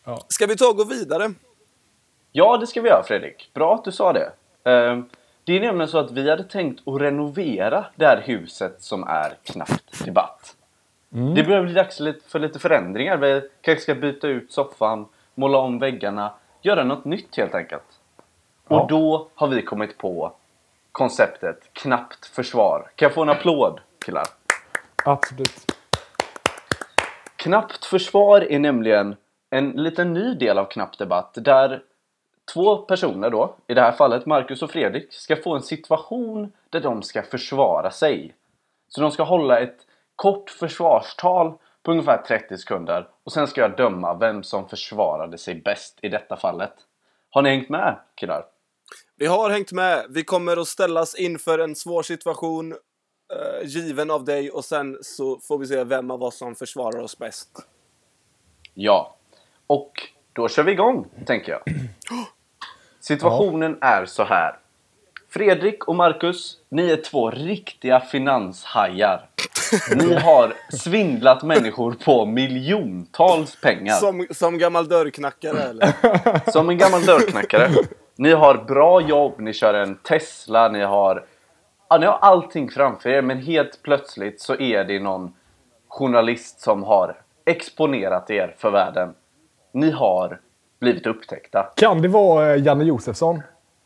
Ja. 0.05 0.25
Ska 0.27 0.45
vi 0.45 0.57
ta 0.57 0.67
och 0.69 0.77
gå 0.77 0.83
vidare? 0.83 1.33
Ja, 2.31 2.57
det 2.57 2.67
ska 2.67 2.81
vi 2.81 2.89
göra 2.89 3.03
Fredrik. 3.03 3.49
Bra 3.53 3.75
att 3.75 3.83
du 3.83 3.91
sa 3.91 4.13
det. 4.13 4.31
Ehm, 4.63 5.09
Det 5.43 5.57
är 5.57 5.59
nämligen 5.59 5.87
så 5.87 5.97
att 5.97 6.11
vi 6.11 6.29
hade 6.29 6.43
tänkt 6.43 6.87
att 6.87 7.01
renovera 7.01 7.85
det 7.95 8.05
här 8.05 8.21
huset 8.25 8.81
som 8.81 9.03
är 9.03 9.33
knappt 9.43 10.05
debatt. 10.05 10.55
Det 11.09 11.43
börjar 11.43 11.63
bli 11.63 11.73
dags 11.73 11.97
för 12.27 12.39
lite 12.39 12.59
förändringar. 12.59 13.17
Vi 13.17 13.49
kanske 13.61 13.81
ska 13.83 13.95
byta 13.95 14.27
ut 14.27 14.51
soffan, 14.51 15.05
måla 15.35 15.57
om 15.57 15.79
väggarna, 15.79 16.33
göra 16.61 16.83
något 16.83 17.05
nytt 17.05 17.37
helt 17.37 17.55
enkelt. 17.55 17.83
Ja. 18.67 18.81
Och 18.81 18.87
då 18.87 19.27
har 19.35 19.47
vi 19.47 19.61
kommit 19.61 19.97
på 19.97 20.31
konceptet 20.91 21.57
knappt 21.73 22.25
försvar. 22.25 22.91
Kan 22.95 23.05
jag 23.05 23.13
få 23.13 23.21
en 23.21 23.29
applåd 23.29 23.79
killar? 24.05 24.25
Absolut. 25.05 25.71
Knappt 27.35 27.85
försvar 27.85 28.41
är 28.41 28.59
nämligen 28.59 29.15
en 29.49 29.69
liten 29.71 30.13
ny 30.13 30.33
del 30.33 30.57
av 30.57 30.65
Knapp 30.65 30.97
Debatt 30.97 31.33
där 31.35 31.81
två 32.53 32.77
personer 32.77 33.29
då, 33.29 33.55
i 33.67 33.73
det 33.73 33.81
här 33.81 33.91
fallet 33.91 34.25
Marcus 34.25 34.63
och 34.63 34.71
Fredrik, 34.71 35.13
ska 35.13 35.35
få 35.35 35.55
en 35.55 35.61
situation 35.61 36.51
där 36.69 36.79
de 36.79 37.03
ska 37.03 37.23
försvara 37.23 37.91
sig. 37.91 38.33
Så 38.87 39.01
de 39.01 39.11
ska 39.11 39.23
hålla 39.23 39.59
ett 39.59 39.77
kort 40.15 40.49
försvarstal 40.49 41.53
på 41.83 41.91
ungefär 41.91 42.17
30 42.17 42.57
sekunder 42.57 43.07
och 43.23 43.31
sen 43.31 43.47
ska 43.47 43.61
jag 43.61 43.77
döma 43.77 44.13
vem 44.13 44.43
som 44.43 44.69
försvarade 44.69 45.37
sig 45.37 45.55
bäst 45.55 45.99
i 46.01 46.09
detta 46.09 46.37
fallet. 46.37 46.73
Har 47.29 47.41
ni 47.41 47.49
hängt 47.49 47.69
med 47.69 47.99
killar? 48.15 48.45
Vi 49.15 49.25
har 49.25 49.49
hängt 49.49 49.71
med. 49.71 50.05
Vi 50.09 50.23
kommer 50.23 50.57
att 50.57 50.67
ställas 50.67 51.15
inför 51.15 51.59
en 51.59 51.75
svår 51.75 52.03
situation 52.03 52.71
eh, 52.71 53.67
given 53.67 54.11
av 54.11 54.25
dig 54.25 54.51
och 54.51 54.65
sen 54.65 54.97
så 55.01 55.39
får 55.39 55.57
vi 55.57 55.67
se 55.67 55.83
vem 55.83 56.11
av 56.11 56.23
oss 56.23 56.37
som 56.37 56.55
försvarar 56.55 57.01
oss 57.01 57.17
bäst. 57.17 57.49
Ja. 58.73 59.15
Och 59.67 59.91
då 60.33 60.47
kör 60.47 60.63
vi 60.63 60.71
igång, 60.71 61.07
tänker 61.25 61.51
jag. 61.51 61.61
Situationen 63.01 63.77
är 63.81 64.05
så 64.05 64.23
här. 64.23 64.55
Fredrik 65.29 65.87
och 65.87 65.95
Marcus, 65.95 66.57
ni 66.69 66.91
är 66.91 66.97
två 66.97 67.31
riktiga 67.31 67.99
finanshajar. 67.99 69.25
Ni 69.95 70.13
har 70.13 70.53
svindlat 70.69 71.43
människor 71.43 71.95
på 72.05 72.25
miljontals 72.25 73.61
pengar. 73.61 73.93
Som, 73.93 74.27
som 74.31 74.57
gammal 74.57 74.87
dörrknackare 74.87 75.61
eller? 75.61 75.93
Som 76.51 76.69
en 76.69 76.77
gammal 76.77 77.05
dörrknackare. 77.05 77.69
Ni 78.15 78.31
har 78.31 78.55
bra 78.55 79.01
jobb, 79.01 79.33
ni 79.37 79.53
kör 79.53 79.73
en 79.73 79.95
Tesla, 79.95 80.67
ni 80.67 80.81
har... 80.81 81.25
Ja, 81.89 81.97
ni 81.97 82.05
har 82.05 82.17
allting 82.21 82.69
framför 82.69 83.09
er, 83.09 83.21
men 83.21 83.37
helt 83.37 83.83
plötsligt 83.83 84.41
så 84.41 84.55
är 84.55 84.83
det 84.83 84.99
någon 84.99 85.33
journalist 85.87 86.61
som 86.61 86.83
har 86.83 87.21
exponerat 87.45 88.29
er 88.29 88.55
för 88.57 88.71
världen. 88.71 89.13
Ni 89.71 89.91
har 89.91 90.39
blivit 90.81 91.07
upptäckta. 91.07 91.63
Kan 91.75 92.01
det 92.01 92.07
vara 92.07 92.53
eh, 92.53 92.63
Janne 92.63 92.83
Josefsson? 92.83 93.41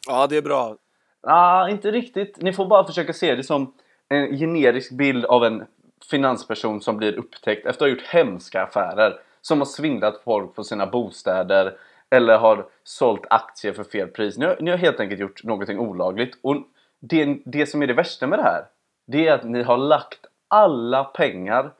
Ja, 0.07 0.27
det 0.27 0.37
är 0.37 0.41
bra. 0.41 0.75
Ah, 1.21 1.69
inte 1.69 1.91
riktigt. 1.91 2.41
Ni 2.41 2.53
får 2.53 2.65
bara 2.65 2.87
försöka 2.87 3.13
se 3.13 3.35
det 3.35 3.43
som 3.43 3.73
en 4.09 4.37
generisk 4.37 4.91
bild 4.91 5.25
av 5.25 5.45
en 5.45 5.65
finansperson 6.09 6.81
som 6.81 6.97
blir 6.97 7.13
upptäckt 7.13 7.65
efter 7.65 7.69
att 7.69 7.79
ha 7.79 7.87
gjort 7.87 8.07
hemska 8.07 8.63
affärer. 8.63 9.19
Som 9.41 9.59
har 9.59 9.65
svindlat 9.65 10.21
folk 10.23 10.55
på 10.55 10.63
sina 10.63 10.85
bostäder 10.85 11.77
eller 12.09 12.37
har 12.37 12.65
sålt 12.83 13.25
aktier 13.29 13.73
för 13.73 13.83
fel 13.83 14.07
pris. 14.07 14.37
Ni 14.37 14.45
har, 14.45 14.57
ni 14.59 14.71
har 14.71 14.77
helt 14.77 14.99
enkelt 14.99 15.21
gjort 15.21 15.43
någonting 15.43 15.79
olagligt. 15.79 16.37
Och 16.41 16.55
det, 16.99 17.37
det 17.45 17.65
som 17.65 17.81
är 17.81 17.87
det 17.87 17.93
värsta 17.93 18.27
med 18.27 18.39
det 18.39 18.43
här, 18.43 18.65
det 19.07 19.27
är 19.27 19.33
att 19.33 19.43
ni 19.43 19.63
har 19.63 19.77
lagt 19.77 20.19
alla 20.47 21.03
pengar 21.03 21.71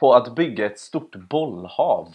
på 0.00 0.14
att 0.14 0.34
bygga 0.34 0.66
ett 0.66 0.78
stort 0.78 1.14
bollhav 1.14 2.08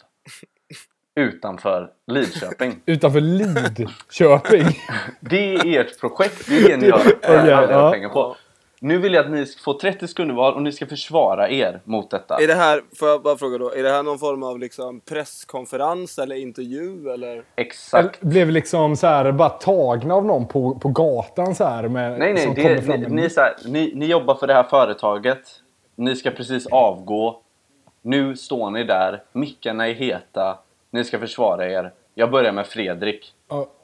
utanför 1.18 1.90
Lidköping. 2.08 2.80
Utanför 2.86 3.22
Lidköping. 3.22 4.66
Det 5.20 5.56
är 5.56 5.80
ert 5.80 6.00
projekt, 6.00 6.48
det 6.50 6.58
är 6.58 6.70
det 6.70 6.78
ni 6.78 6.90
har 6.90 7.00
era 7.22 7.72
ja. 7.72 7.92
pengar 7.92 8.10
på. 8.10 8.36
Nu 8.80 8.98
vill 8.98 9.14
jag 9.14 9.26
att 9.26 9.32
ni 9.32 9.46
ska 9.46 9.64
få 9.64 9.80
30 9.80 10.08
sekunder 10.08 10.36
var 10.36 10.52
och 10.52 10.62
ni 10.62 10.72
ska 10.72 10.86
försvara 10.86 11.50
er 11.50 11.82
mot 11.84 12.12
detta. 12.12 12.38
Är 12.42 12.48
det 12.48 12.54
här, 12.54 12.82
får 13.00 13.08
jag 13.08 13.22
bara 13.22 13.38
fråga 13.38 13.58
då, 13.58 13.74
är 13.74 13.84
det 13.84 13.90
här 13.90 14.04
någon 14.04 14.20
form 14.20 14.44
av 14.44 14.60
liksom 14.60 15.00
presskonferens 15.00 16.20
eller 16.20 16.36
intervju 16.36 17.10
eller? 17.10 17.44
Exakt. 17.56 18.22
Blev 18.22 18.50
liksom 18.50 18.96
så 18.96 19.08
här 19.08 19.32
bara 19.32 19.50
tagna 19.50 20.14
av 20.14 20.26
någon 20.26 20.48
på, 20.48 20.76
på 20.76 20.90
gatan 20.90 21.56
så 21.56 21.64
här 21.64 21.88
med, 21.88 22.20
Nej, 22.20 22.34
nej, 22.34 22.44
som 22.44 22.54
det, 22.54 22.82
fram 22.82 23.00
ni, 23.00 23.22
ni, 23.22 23.30
så 23.30 23.42
här, 23.42 23.56
ni, 23.66 23.92
ni 23.96 24.06
jobbar 24.06 24.36
för 24.36 24.48
det 24.48 24.54
här 24.54 24.64
företaget. 24.64 25.42
Ni 25.96 26.16
ska 26.16 26.32
precis 26.32 26.68
avgå. 26.68 27.42
Nu 28.02 28.36
står 28.36 28.72
ni 28.72 28.84
där, 28.84 29.24
mickarna 29.32 29.88
är 29.88 29.94
heta. 29.94 30.58
Ni 30.98 31.04
ska 31.04 31.20
försvara 31.20 31.72
er. 31.72 31.94
Jag 32.14 32.32
börjar 32.32 32.52
med 32.52 32.68
Fredrik. 32.68 33.34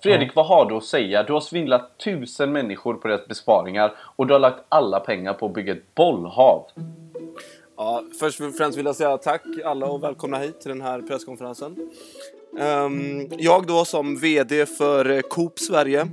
Fredrik, 0.04 0.36
vad 0.36 0.46
har 0.46 0.70
du 0.70 0.76
att 0.76 0.84
säga? 0.84 1.24
Du 1.24 1.34
har 1.34 1.40
svindlat 1.40 1.98
tusen 1.98 2.52
människor 2.52 2.94
på 2.94 3.08
deras 3.08 3.28
besparingar 3.28 3.94
och 4.16 4.28
du 4.28 4.34
har 4.34 4.40
lagt 4.40 4.64
alla 4.70 5.00
pengar 5.00 5.34
på 5.34 5.46
att 5.46 5.54
bygga 5.54 5.74
ett 5.74 5.96
bollhav. 5.96 6.66
Ja, 7.78 8.04
först 8.20 8.42
och 8.42 8.56
främst 8.56 8.78
vill 8.78 8.86
jag 8.86 8.96
säga 8.96 9.18
tack 9.18 9.42
alla 9.66 9.86
och 9.86 10.04
välkomna 10.04 10.38
hit 10.38 10.62
till 10.62 10.70
den 10.70 10.82
här 10.82 11.02
presskonferensen. 11.02 11.92
Ehm, 12.60 13.28
jag 13.38 13.68
då 13.68 13.86
som 13.86 14.18
VD 14.18 14.66
för 14.66 15.10
eh, 15.10 15.22
Coop 15.22 15.60
Sverige 15.60 16.08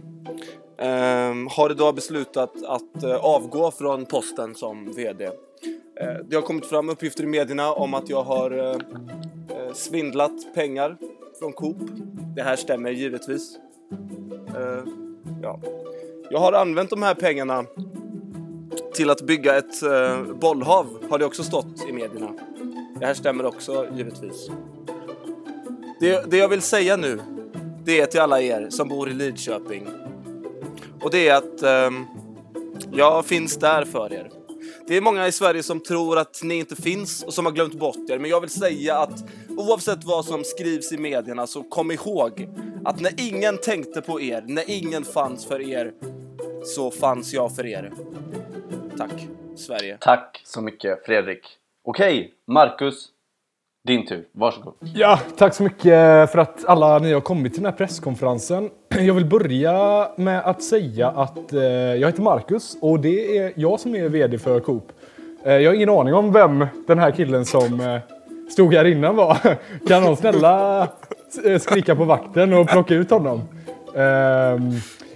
ehm, 0.78 1.48
har 1.50 1.70
idag 1.70 1.94
beslutat 1.94 2.52
att 2.66 3.02
eh, 3.02 3.16
avgå 3.16 3.70
från 3.70 4.06
posten 4.06 4.54
som 4.54 4.92
VD. 4.92 5.24
Eh, 5.24 5.32
det 6.24 6.36
har 6.36 6.42
kommit 6.42 6.66
fram 6.66 6.88
uppgifter 6.88 7.24
i 7.24 7.26
medierna 7.26 7.72
om 7.72 7.94
att 7.94 8.08
jag 8.08 8.22
har 8.22 8.76
eh, 9.70 9.74
svindlat 9.74 10.54
pengar 10.54 10.96
från 11.38 11.52
Coop. 11.52 11.76
Det 12.36 12.42
här 12.42 12.56
stämmer 12.56 12.90
givetvis. 12.90 13.56
Eh, 14.56 14.84
ja. 15.42 15.60
Jag 16.30 16.38
har 16.38 16.52
använt 16.52 16.90
de 16.90 17.02
här 17.02 17.14
pengarna 17.14 17.64
till 18.94 19.10
att 19.10 19.20
bygga 19.20 19.58
ett 19.58 19.82
eh, 19.82 20.22
bollhav 20.22 20.86
har 21.10 21.18
det 21.18 21.24
också 21.24 21.42
stått 21.42 21.88
i 21.88 21.92
medierna. 21.92 22.32
Det 23.00 23.06
här 23.06 23.14
stämmer 23.14 23.46
också 23.46 23.86
givetvis. 23.96 24.50
Det, 26.00 26.30
det 26.30 26.36
jag 26.36 26.48
vill 26.48 26.62
säga 26.62 26.96
nu, 26.96 27.20
det 27.84 28.00
är 28.00 28.06
till 28.06 28.20
alla 28.20 28.40
er 28.40 28.66
som 28.70 28.88
bor 28.88 29.10
i 29.10 29.12
Lidköping. 29.12 29.88
Och 31.02 31.10
det 31.10 31.28
är 31.28 31.34
att 31.34 31.62
ehm, 31.62 32.04
jag 32.92 33.26
finns 33.26 33.56
där 33.56 33.84
för 33.84 34.12
er. 34.12 34.39
Det 34.90 34.96
är 34.96 35.00
många 35.00 35.26
i 35.26 35.32
Sverige 35.32 35.62
som 35.62 35.80
tror 35.80 36.18
att 36.18 36.40
ni 36.42 36.54
inte 36.54 36.76
finns 36.76 37.22
och 37.22 37.34
som 37.34 37.46
har 37.46 37.52
glömt 37.52 37.74
bort 37.74 38.10
er. 38.10 38.18
Men 38.18 38.30
jag 38.30 38.40
vill 38.40 38.50
säga 38.50 38.98
att 38.98 39.24
oavsett 39.48 40.04
vad 40.04 40.24
som 40.24 40.44
skrivs 40.44 40.92
i 40.92 40.98
medierna 40.98 41.46
så 41.46 41.62
kom 41.62 41.90
ihåg 41.90 42.48
att 42.84 43.00
när 43.00 43.12
ingen 43.16 43.58
tänkte 43.58 44.00
på 44.00 44.20
er, 44.20 44.44
när 44.46 44.70
ingen 44.70 45.04
fanns 45.04 45.46
för 45.46 45.60
er, 45.60 45.92
så 46.64 46.90
fanns 46.90 47.32
jag 47.32 47.56
för 47.56 47.66
er. 47.66 47.92
Tack, 48.96 49.12
Sverige. 49.56 49.96
Tack 50.00 50.42
så 50.44 50.60
mycket 50.60 51.06
Fredrik. 51.06 51.46
Okej, 51.84 52.34
Marcus. 52.46 53.08
Din 53.90 54.06
tur. 54.06 54.24
Varsågod. 54.32 54.74
Ja, 54.94 55.20
tack 55.36 55.54
så 55.54 55.62
mycket 55.62 56.30
för 56.30 56.38
att 56.38 56.64
alla 56.64 56.98
ni 56.98 57.12
har 57.12 57.20
kommit 57.20 57.54
till 57.54 57.62
den 57.62 57.72
här 57.72 57.78
presskonferensen. 57.78 58.70
Jag 59.00 59.14
vill 59.14 59.24
börja 59.24 60.08
med 60.16 60.42
att 60.44 60.62
säga 60.62 61.08
att 61.08 61.52
eh, 61.52 61.62
jag 61.62 62.08
heter 62.08 62.22
Marcus 62.22 62.76
och 62.80 63.00
det 63.00 63.38
är 63.38 63.52
jag 63.56 63.80
som 63.80 63.94
är 63.94 64.08
VD 64.08 64.38
för 64.38 64.60
Coop. 64.60 64.92
Eh, 65.44 65.52
jag 65.52 65.70
har 65.70 65.74
ingen 65.74 65.88
aning 65.88 66.14
om 66.14 66.32
vem 66.32 66.66
den 66.86 66.98
här 66.98 67.10
killen 67.10 67.44
som 67.44 67.80
eh, 67.80 67.96
stod 68.50 68.74
här 68.74 68.84
innan 68.84 69.16
var. 69.16 69.38
Kan 69.88 70.02
någon 70.02 70.16
snälla 70.16 70.82
eh, 71.44 71.58
skrika 71.58 71.96
på 71.96 72.04
vakten 72.04 72.52
och 72.52 72.68
plocka 72.68 72.94
ut 72.94 73.10
honom? 73.10 73.40
Ehm, 73.96 74.70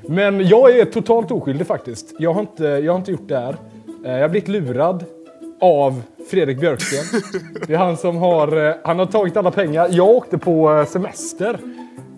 men 0.09 0.49
jag 0.49 0.79
är 0.79 0.85
totalt 0.85 1.31
oskyldig 1.31 1.67
faktiskt. 1.67 2.15
Jag 2.19 2.33
har 2.33 2.41
inte, 2.41 2.65
jag 2.65 2.93
har 2.93 2.99
inte 2.99 3.11
gjort 3.11 3.29
det 3.29 3.39
här. 3.39 3.57
Eh, 4.05 4.13
jag 4.13 4.21
har 4.21 4.29
blivit 4.29 4.49
lurad 4.49 5.05
av 5.65 6.03
Fredrik 6.31 6.61
Björksten. 6.61 7.21
Det 7.67 7.75
är 7.75 7.79
han 7.79 7.97
som 7.97 8.17
har, 8.17 8.69
eh, 8.69 8.75
han 8.85 8.99
har 8.99 9.07
tagit 9.07 9.37
alla 9.37 9.51
pengar. 9.51 9.89
Jag 9.91 10.09
åkte 10.09 10.39
på 10.39 10.73
eh, 10.73 10.87
semester 10.87 11.59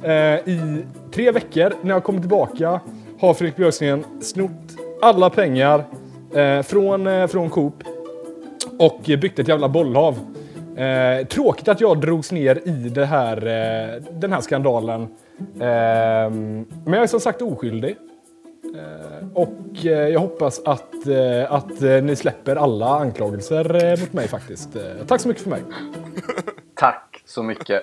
eh, 0.02 0.12
i 0.48 0.84
tre 1.14 1.30
veckor. 1.30 1.72
När 1.82 1.94
jag 1.94 2.04
kommer 2.04 2.20
tillbaka 2.20 2.80
har 3.20 3.34
Fredrik 3.34 3.56
Björksten 3.56 4.04
snott 4.20 4.50
alla 5.02 5.30
pengar 5.30 5.84
eh, 6.34 6.62
från, 6.62 7.06
eh, 7.06 7.26
från 7.26 7.50
Coop 7.50 7.74
och 8.78 9.00
byggt 9.04 9.38
ett 9.38 9.48
jävla 9.48 9.68
bollhav. 9.68 10.18
Eh, 10.76 11.26
tråkigt 11.26 11.68
att 11.68 11.80
jag 11.80 12.00
drogs 12.00 12.32
ner 12.32 12.68
i 12.68 12.88
det 12.88 13.06
här, 13.06 13.36
eh, 13.36 14.02
den 14.12 14.32
här 14.32 14.40
skandalen. 14.40 15.02
Eh, 15.54 16.30
men 16.30 16.92
jag 16.92 17.02
är 17.02 17.06
som 17.06 17.20
sagt 17.20 17.42
oskyldig. 17.42 17.96
Eh, 18.75 19.28
och 19.35 19.87
eh, 19.87 20.08
jag 20.08 20.20
hoppas 20.20 20.61
att, 20.64 21.06
eh, 21.06 21.52
att 21.52 21.80
ni 21.80 22.16
släpper 22.16 22.56
alla 22.56 22.87
anklagelser 22.87 23.96
mot 24.00 24.12
mig 24.12 24.28
faktiskt. 24.28 24.68
Tack 25.06 25.20
så 25.20 25.28
mycket 25.28 25.42
för 25.42 25.50
mig. 25.50 25.62
Tack 26.75 27.23
så 27.25 27.42
mycket. 27.42 27.82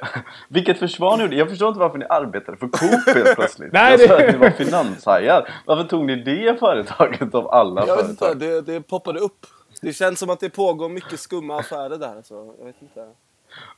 Vilket 0.49 0.79
försvar 0.79 1.17
ni 1.17 1.23
gjorde. 1.23 1.35
Jag 1.35 1.49
förstår 1.49 1.67
inte 1.67 1.79
varför 1.79 1.97
ni 1.97 2.05
arbetade 2.09 2.57
för 2.57 2.67
Coop 2.67 3.15
helt 3.15 3.35
plötsligt. 3.35 3.73
Nej, 3.73 3.91
jag 3.91 3.99
det- 3.99 4.07
sa 4.07 4.17
att 4.19 4.31
ni 4.31 4.37
var 4.37 4.49
finanshajar. 4.49 5.49
Varför 5.65 5.83
tog 5.83 6.05
ni 6.05 6.15
det 6.15 6.59
företaget 6.59 7.35
av 7.35 7.47
alla 7.47 7.87
Jag 7.87 7.95
vet 7.97 8.09
inte, 8.09 8.25
företag? 8.25 8.39
det, 8.39 8.61
det 8.73 8.81
poppade 8.81 9.19
upp. 9.19 9.45
Det 9.81 9.93
känns 9.93 10.19
som 10.19 10.29
att 10.29 10.39
det 10.39 10.49
pågår 10.49 10.89
mycket 10.89 11.19
skumma 11.19 11.59
affärer 11.59 11.97
där. 11.97 12.21
Så 12.23 12.55
jag 12.59 12.65
vet 12.65 12.81
inte. 12.81 13.07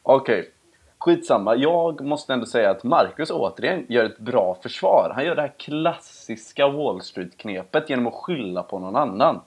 Okej. 0.04 0.52
Skitsamma. 1.06 1.56
Jag 1.56 2.02
måste 2.02 2.34
ändå 2.34 2.46
säga 2.46 2.72
att 2.72 2.84
Marcus 2.84 3.32
återigen 3.32 3.86
gör 3.90 4.06
ett 4.06 4.18
bra 4.18 4.58
försvar. 4.64 5.12
Han 5.16 5.26
gör 5.26 5.36
det 5.36 5.42
här 5.42 5.54
klassiska 5.58 6.68
Wall 6.68 7.02
Street-knepet 7.02 7.90
genom 7.90 8.08
att 8.08 8.14
skylla 8.14 8.64
på 8.64 8.80
någon 8.80 8.96
annan. 8.96 9.42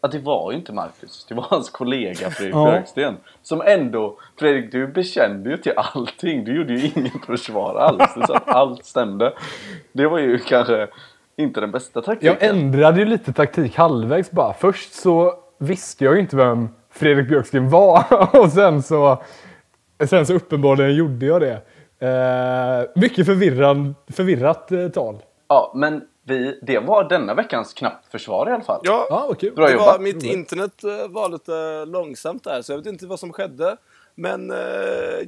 Att 0.00 0.12
det 0.12 0.18
var 0.18 0.52
ju 0.52 0.58
inte 0.58 0.72
Marcus, 0.72 1.26
det 1.28 1.34
var 1.34 1.46
hans 1.50 1.70
kollega 1.70 2.30
Fredrik 2.30 2.54
Ja. 2.54 2.64
Björksten. 2.70 3.16
Som 3.42 3.60
ändå, 3.60 4.18
Fredrik 4.38 4.72
du 4.72 4.86
bekände 4.86 5.50
ju 5.50 5.56
till 5.56 5.72
allting. 5.76 6.44
Du 6.44 6.56
gjorde 6.56 6.72
ju 6.74 6.90
inget 6.96 7.26
försvar 7.26 7.74
alls. 7.74 8.26
Sa 8.26 8.36
att 8.36 8.48
allt 8.48 8.84
stämde. 8.84 9.32
Det 9.92 10.06
var 10.06 10.18
ju 10.18 10.38
kanske 10.38 10.88
inte 11.36 11.60
den 11.60 11.70
bästa 11.70 12.02
taktiken. 12.02 12.36
Jag 12.40 12.50
ändrade 12.50 12.98
ju 12.98 13.04
lite 13.04 13.32
taktik 13.32 13.76
halvvägs 13.76 14.30
bara. 14.30 14.52
Först 14.52 14.92
så 14.92 15.34
visste 15.58 16.04
jag 16.04 16.14
ju 16.14 16.20
inte 16.20 16.36
vem 16.36 16.68
Fredrik 16.90 17.28
Björksten 17.28 17.70
var 17.70 18.04
och 18.40 18.52
sen 18.52 18.82
så, 18.82 19.22
sen 20.06 20.26
så 20.26 20.34
uppenbarligen 20.34 20.94
gjorde 20.94 21.26
jag 21.26 21.40
det. 21.40 21.60
Eh, 21.98 23.00
mycket 23.00 23.26
förvirran, 23.26 23.94
förvirrat 24.12 24.72
eh, 24.72 24.88
tal. 24.88 25.22
Ja, 25.48 25.72
men 25.74 26.02
vi, 26.26 26.58
det 26.62 26.78
var 26.78 27.08
denna 27.08 27.34
veckans 27.34 27.74
knappt 27.74 28.10
försvar 28.10 28.48
i 28.48 28.52
alla 28.52 28.64
fall. 28.64 28.80
Ja, 28.84 29.06
vad 29.10 29.38
kul. 29.38 29.54
Bra 29.54 29.68
det 29.68 29.76
var, 29.76 29.98
mitt 29.98 30.22
internet 30.24 30.84
eh, 30.84 31.08
var 31.08 31.28
lite 31.28 31.84
långsamt 31.84 32.44
där, 32.44 32.62
så 32.62 32.72
jag 32.72 32.78
vet 32.78 32.86
inte 32.86 33.06
vad 33.06 33.20
som 33.20 33.32
skedde. 33.32 33.76
Men 34.14 34.50
eh, 34.50 34.56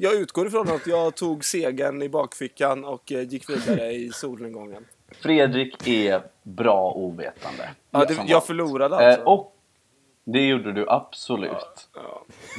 jag 0.01 0.15
utgår 0.15 0.47
ifrån 0.47 0.69
att 0.69 0.87
jag 0.87 1.15
tog 1.15 1.45
segern 1.45 2.03
i 2.03 2.09
bakfickan 2.09 2.85
och 2.85 3.13
eh, 3.13 3.23
gick 3.23 3.51
vidare 3.51 3.93
i 3.93 4.11
solnedgången. 4.13 4.85
Fredrik 5.23 5.89
är 5.89 6.23
bra 6.43 6.93
ovetande. 6.93 7.71
Ja, 7.91 8.05
det, 8.05 8.17
jag 8.27 8.47
förlorade 8.47 8.97
Eh, 8.97 9.07
alltså. 9.07 9.23
och 9.23 9.56
det 10.27 10.47
gjorde 10.47 10.73
du 10.73 10.87
absolut. 10.89 11.89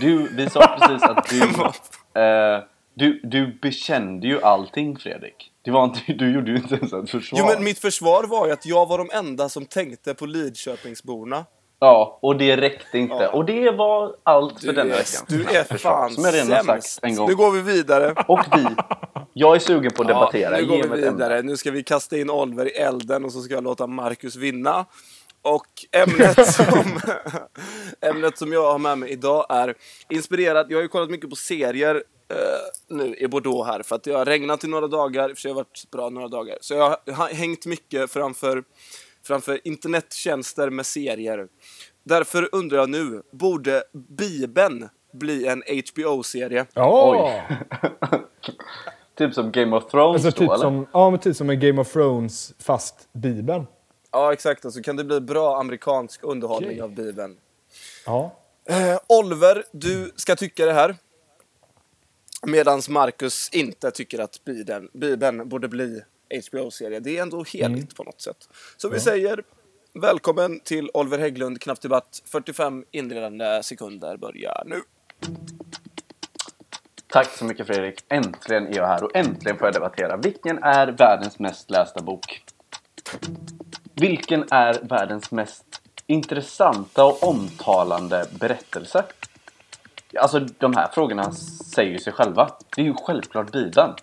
Du, 0.01 0.35
vi 0.35 0.49
sa 0.49 0.77
precis 0.79 1.03
att 1.03 1.29
du, 1.29 1.41
eh, 2.21 2.63
du, 2.93 3.21
du 3.23 3.59
bekände 3.61 4.27
ju 4.27 4.41
allting 4.41 4.97
Fredrik. 4.97 5.51
Det 5.61 5.71
var 5.71 5.83
inte, 5.83 5.99
du 6.13 6.33
gjorde 6.33 6.51
ju 6.51 6.57
inte 6.57 6.75
ens 6.75 6.93
ett 6.93 7.09
försvar. 7.09 7.39
Jo, 7.39 7.45
men 7.45 7.63
mitt 7.63 7.79
försvar 7.79 8.23
var 8.23 8.47
ju 8.47 8.53
att 8.53 8.65
jag 8.65 8.85
var 8.87 8.97
de 8.97 9.09
enda 9.13 9.49
som 9.49 9.65
tänkte 9.65 10.13
på 10.13 10.25
Lidköpingsborna. 10.25 11.45
Ja, 11.79 12.19
och 12.21 12.37
det 12.37 12.57
räckte 12.57 12.97
inte. 12.97 13.15
Ja. 13.15 13.29
Och 13.29 13.45
det 13.45 13.71
var 13.71 14.15
allt 14.23 14.59
för 14.61 14.73
denna 14.73 14.93
är, 14.93 14.97
veckan. 14.97 15.25
du 15.27 15.43
är 15.57 15.77
fan 15.77 16.11
Som 16.11 16.23
jag 16.23 16.33
redan 16.33 16.51
har 16.51 16.63
sagt 16.63 16.83
sämst. 16.83 16.99
en 17.03 17.15
gång. 17.15 17.29
Nu 17.29 17.35
går 17.35 17.51
vi 17.51 17.61
vidare. 17.61 18.15
Och 18.27 18.39
vi. 18.55 18.65
Jag 19.33 19.55
är 19.55 19.59
sugen 19.59 19.91
på 19.91 20.01
att 20.01 20.07
debattera. 20.07 20.51
Ja, 20.55 20.61
nu 20.61 20.65
går 20.67 20.75
Ge 20.75 20.83
vi 20.83 20.89
mig 20.89 20.99
ett 20.99 21.05
ämne. 21.05 21.17
vidare. 21.23 21.41
Nu 21.41 21.57
ska 21.57 21.71
vi 21.71 21.83
kasta 21.83 22.17
in 22.17 22.29
Oliver 22.29 22.65
i 22.65 22.71
elden 22.71 23.25
och 23.25 23.31
så 23.33 23.41
ska 23.41 23.53
jag 23.53 23.63
låta 23.63 23.87
Marcus 23.87 24.35
vinna. 24.35 24.85
Och 25.47 25.67
ämnet 25.91 26.53
som, 26.55 26.99
ämnet 28.01 28.37
som 28.37 28.53
jag 28.53 28.71
har 28.71 28.79
med 28.79 28.97
mig 28.97 29.09
idag 29.09 29.45
är 29.49 29.75
inspirerat. 30.09 30.67
Jag 30.69 30.77
har 30.77 30.81
ju 30.81 30.87
kollat 30.87 31.09
mycket 31.09 31.29
på 31.29 31.35
serier 31.35 31.95
eh, 32.29 32.95
nu 32.95 33.15
i 33.15 33.27
Bordeaux 33.27 33.67
här 33.67 33.83
för 33.83 33.95
att 33.95 34.03
det 34.03 34.11
har 34.11 34.25
regnat 34.25 34.63
i 34.63 34.67
några 34.67 34.87
dagar. 34.87 35.29
I 35.29 35.33
och 35.33 35.37
för 35.37 35.41
sig 35.41 35.51
har 35.51 35.55
varit 35.55 35.91
bra 35.91 36.09
några 36.09 36.27
dagar. 36.27 36.57
Så 36.61 36.73
jag 36.73 37.13
har 37.13 37.33
hängt 37.33 37.65
mycket 37.65 38.11
framför, 38.11 38.63
framför 39.27 39.59
internettjänster 39.63 40.69
med 40.69 40.85
serier. 40.85 41.47
Därför 42.03 42.49
undrar 42.51 42.77
jag 42.77 42.89
nu, 42.89 43.21
borde 43.31 43.83
Bibeln 44.17 44.89
bli 45.13 45.47
en 45.47 45.63
HBO-serie? 45.67 46.65
Ja! 46.73 47.41
Typ 49.17 49.33
som 49.33 49.51
Game 49.51 49.75
of 49.75 49.91
Thrones 49.91 50.25
Alltså, 50.25 50.43
då, 50.43 50.45
typ, 50.45 50.53
eller? 50.53 50.63
som, 50.63 50.87
ja, 50.93 51.09
men 51.09 51.19
typ 51.19 51.35
som 51.35 51.49
en 51.49 51.59
Game 51.59 51.81
of 51.81 51.93
Thrones 51.93 52.53
fast 52.59 53.09
Bibeln. 53.13 53.65
Ja, 54.17 54.33
exakt. 54.33 54.65
Alltså, 54.65 54.81
kan 54.81 54.95
det 54.95 55.03
bli 55.03 55.19
bra 55.19 55.59
amerikansk 55.59 56.23
underhållning 56.23 56.71
Okej. 56.71 56.81
av 56.81 56.91
Bibeln? 56.95 57.37
Ja. 58.05 58.35
Eh, 58.69 58.99
Oliver, 59.07 59.63
du 59.71 60.11
ska 60.15 60.35
tycka 60.35 60.65
det 60.65 60.73
här. 60.73 60.95
Medan 62.47 62.81
Marcus 62.89 63.49
inte 63.49 63.91
tycker 63.91 64.19
att 64.19 64.43
Bibeln, 64.45 64.89
Bibeln 64.93 65.49
borde 65.49 65.67
bli 65.67 66.01
HBO-serie. 66.49 66.99
Det 66.99 67.17
är 67.17 67.21
ändå 67.21 67.43
heligt 67.43 67.95
på 67.95 68.03
något 68.03 68.21
sätt. 68.21 68.49
Så 68.77 68.89
vi 68.89 68.99
säger 68.99 69.43
välkommen 69.93 70.59
till 70.59 70.89
Oliver 70.93 71.19
Hägglund, 71.19 71.61
Knappt 71.61 71.81
debatt. 71.81 72.21
45 72.25 72.85
inledande 72.91 73.63
sekunder 73.63 74.17
börjar 74.17 74.63
nu. 74.65 74.81
Tack 77.07 77.27
så 77.37 77.45
mycket 77.45 77.67
Fredrik. 77.67 78.03
Äntligen 78.09 78.67
är 78.67 78.77
jag 78.77 78.87
här 78.87 79.03
och 79.03 79.15
äntligen 79.15 79.57
får 79.57 79.67
jag 79.67 79.73
debattera. 79.73 80.17
Vilken 80.17 80.63
är 80.63 80.87
världens 80.87 81.39
mest 81.39 81.69
lästa 81.69 82.01
bok? 82.01 82.43
Vilken 83.99 84.45
är 84.51 84.79
världens 84.81 85.31
mest 85.31 85.81
intressanta 86.07 87.05
och 87.05 87.23
omtalande 87.23 88.25
berättelse? 88.39 89.03
Alltså 90.19 90.39
de 90.39 90.75
här 90.75 90.87
frågorna 90.93 91.31
säger 91.31 91.91
ju 91.91 91.99
sig 91.99 92.13
själva. 92.13 92.51
Det 92.75 92.81
är 92.81 92.85
ju 92.85 92.93
självklart 92.93 93.51
Bibeln. 93.51 93.93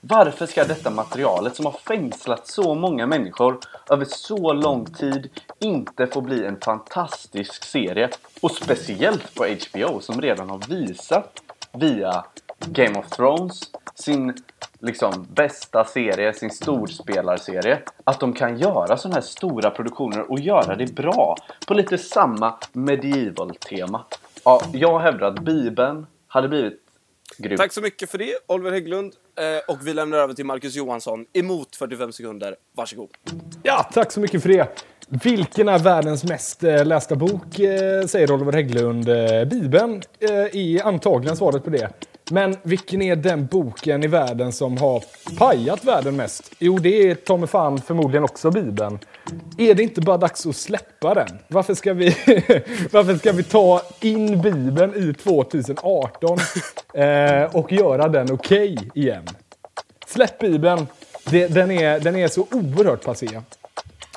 Varför 0.00 0.46
ska 0.46 0.64
detta 0.64 0.90
materialet 0.90 1.56
som 1.56 1.66
har 1.66 1.72
fängslat 1.72 2.46
så 2.46 2.74
många 2.74 3.06
människor 3.06 3.58
över 3.90 4.04
så 4.08 4.52
lång 4.52 4.84
tid 4.84 5.30
inte 5.58 6.06
få 6.06 6.20
bli 6.20 6.44
en 6.44 6.60
fantastisk 6.60 7.64
serie? 7.64 8.10
Och 8.40 8.50
speciellt 8.50 9.34
på 9.34 9.44
HBO 9.44 10.00
som 10.00 10.20
redan 10.20 10.50
har 10.50 10.62
visat 10.68 11.42
via 11.72 12.24
Game 12.58 12.98
of 12.98 13.10
Thrones 13.10 13.60
sin 13.94 14.34
liksom 14.78 15.26
bästa 15.34 15.84
serie, 15.84 16.32
sin 16.32 16.50
storspelarserie 16.50 17.78
att 18.04 18.20
de 18.20 18.32
kan 18.32 18.58
göra 18.58 18.96
sådana 18.96 19.14
här 19.14 19.22
stora 19.22 19.70
produktioner 19.70 20.30
och 20.30 20.40
göra 20.40 20.76
det 20.76 20.94
bra 20.94 21.36
på 21.66 21.74
lite 21.74 21.98
samma 21.98 22.58
medieval-tema. 22.72 24.04
Ja, 24.44 24.62
jag 24.72 24.98
hävdar 24.98 25.26
att 25.26 25.38
Bibeln 25.40 26.06
hade 26.26 26.48
blivit 26.48 26.80
grym. 27.38 27.56
Tack 27.56 27.72
så 27.72 27.80
mycket 27.80 28.10
för 28.10 28.18
det, 28.18 28.34
Oliver 28.46 28.70
Hägglund. 28.70 29.14
Eh, 29.38 29.74
och 29.74 29.86
vi 29.86 29.94
lämnar 29.94 30.18
över 30.18 30.34
till 30.34 30.46
Marcus 30.46 30.74
Johansson 30.74 31.26
emot 31.32 31.76
45 31.76 32.12
sekunder. 32.12 32.56
Varsågod. 32.76 33.08
ja, 33.62 33.90
tack 33.92 34.12
så 34.12 34.20
mycket 34.20 34.42
för 34.42 34.48
det. 34.48 34.84
Vilken 35.08 35.68
är 35.68 35.78
världens 35.78 36.24
mest 36.24 36.64
eh, 36.64 36.86
lästa 36.86 37.16
bok, 37.16 37.58
eh, 37.58 38.06
säger 38.06 38.32
Oliver 38.32 38.52
Hägglund. 38.52 39.08
Eh, 39.08 39.44
Bibeln 39.44 40.02
är 40.52 40.86
antagligen 40.86 41.36
svaret 41.36 41.64
på 41.64 41.70
det. 41.70 41.90
Men 42.30 42.56
vilken 42.62 43.02
är 43.02 43.16
den 43.16 43.46
boken 43.46 44.04
i 44.04 44.06
världen 44.06 44.52
som 44.52 44.76
har 44.76 45.04
pajat 45.38 45.84
världen 45.84 46.16
mest? 46.16 46.52
Jo, 46.58 46.78
det 46.78 47.10
är 47.10 47.14
Tommy 47.14 47.46
fan 47.46 47.80
förmodligen 47.80 48.24
också 48.24 48.50
Bibeln. 48.50 48.98
Är 49.58 49.74
det 49.74 49.82
inte 49.82 50.00
bara 50.00 50.16
dags 50.16 50.46
att 50.46 50.56
släppa 50.56 51.14
den? 51.14 51.38
Varför 51.48 51.74
ska 51.74 51.92
vi, 51.92 52.06
varför 52.90 53.16
ska 53.16 53.32
vi 53.32 53.42
ta 53.42 53.82
in 54.00 54.42
Bibeln 54.42 55.10
i 55.10 55.14
2018 55.14 56.38
eh, 56.94 57.56
och 57.56 57.72
göra 57.72 58.08
den 58.08 58.32
okej 58.32 58.78
igen? 58.94 59.24
Släpp 60.06 60.38
Bibeln. 60.38 60.86
Det, 61.30 61.46
den, 61.46 61.70
är, 61.70 62.00
den 62.00 62.16
är 62.16 62.28
så 62.28 62.46
oerhört 62.50 63.04
passé. 63.04 63.40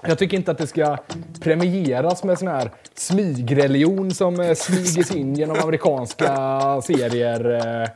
Jag 0.04 0.18
tycker 0.18 0.38
inte 0.38 0.52
att 0.52 0.58
det 0.58 0.68
ska 0.68 0.98
premieras 1.42 2.24
med 2.24 2.40
sån 2.40 2.48
här 2.48 2.72
smygreligion 2.96 4.12
som 4.12 4.40
eh, 4.40 4.54
smyger 4.56 5.18
in 5.18 5.36
genom 5.36 5.60
amerikanska 5.60 6.36
serier. 6.82 7.52
eh, 7.84 7.90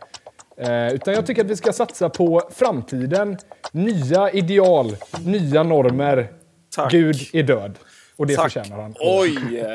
Eh, 0.58 0.94
utan 0.94 1.14
jag 1.14 1.26
tycker 1.28 1.42
att 1.44 1.50
vi 1.50 1.56
ska 1.56 1.74
satsa 1.74 2.10
på 2.10 2.42
framtiden, 2.52 3.38
nya 3.72 4.32
ideal, 4.32 4.96
nya 5.26 5.64
normer. 5.64 6.34
Tack. 6.76 6.92
Gud 6.92 7.16
är 7.34 7.44
död. 7.44 7.80
Och 8.16 8.28
det 8.28 8.36
Tack. 8.36 8.52
förtjänar 8.54 8.82
han. 8.82 8.96
Oj! 9.00 9.66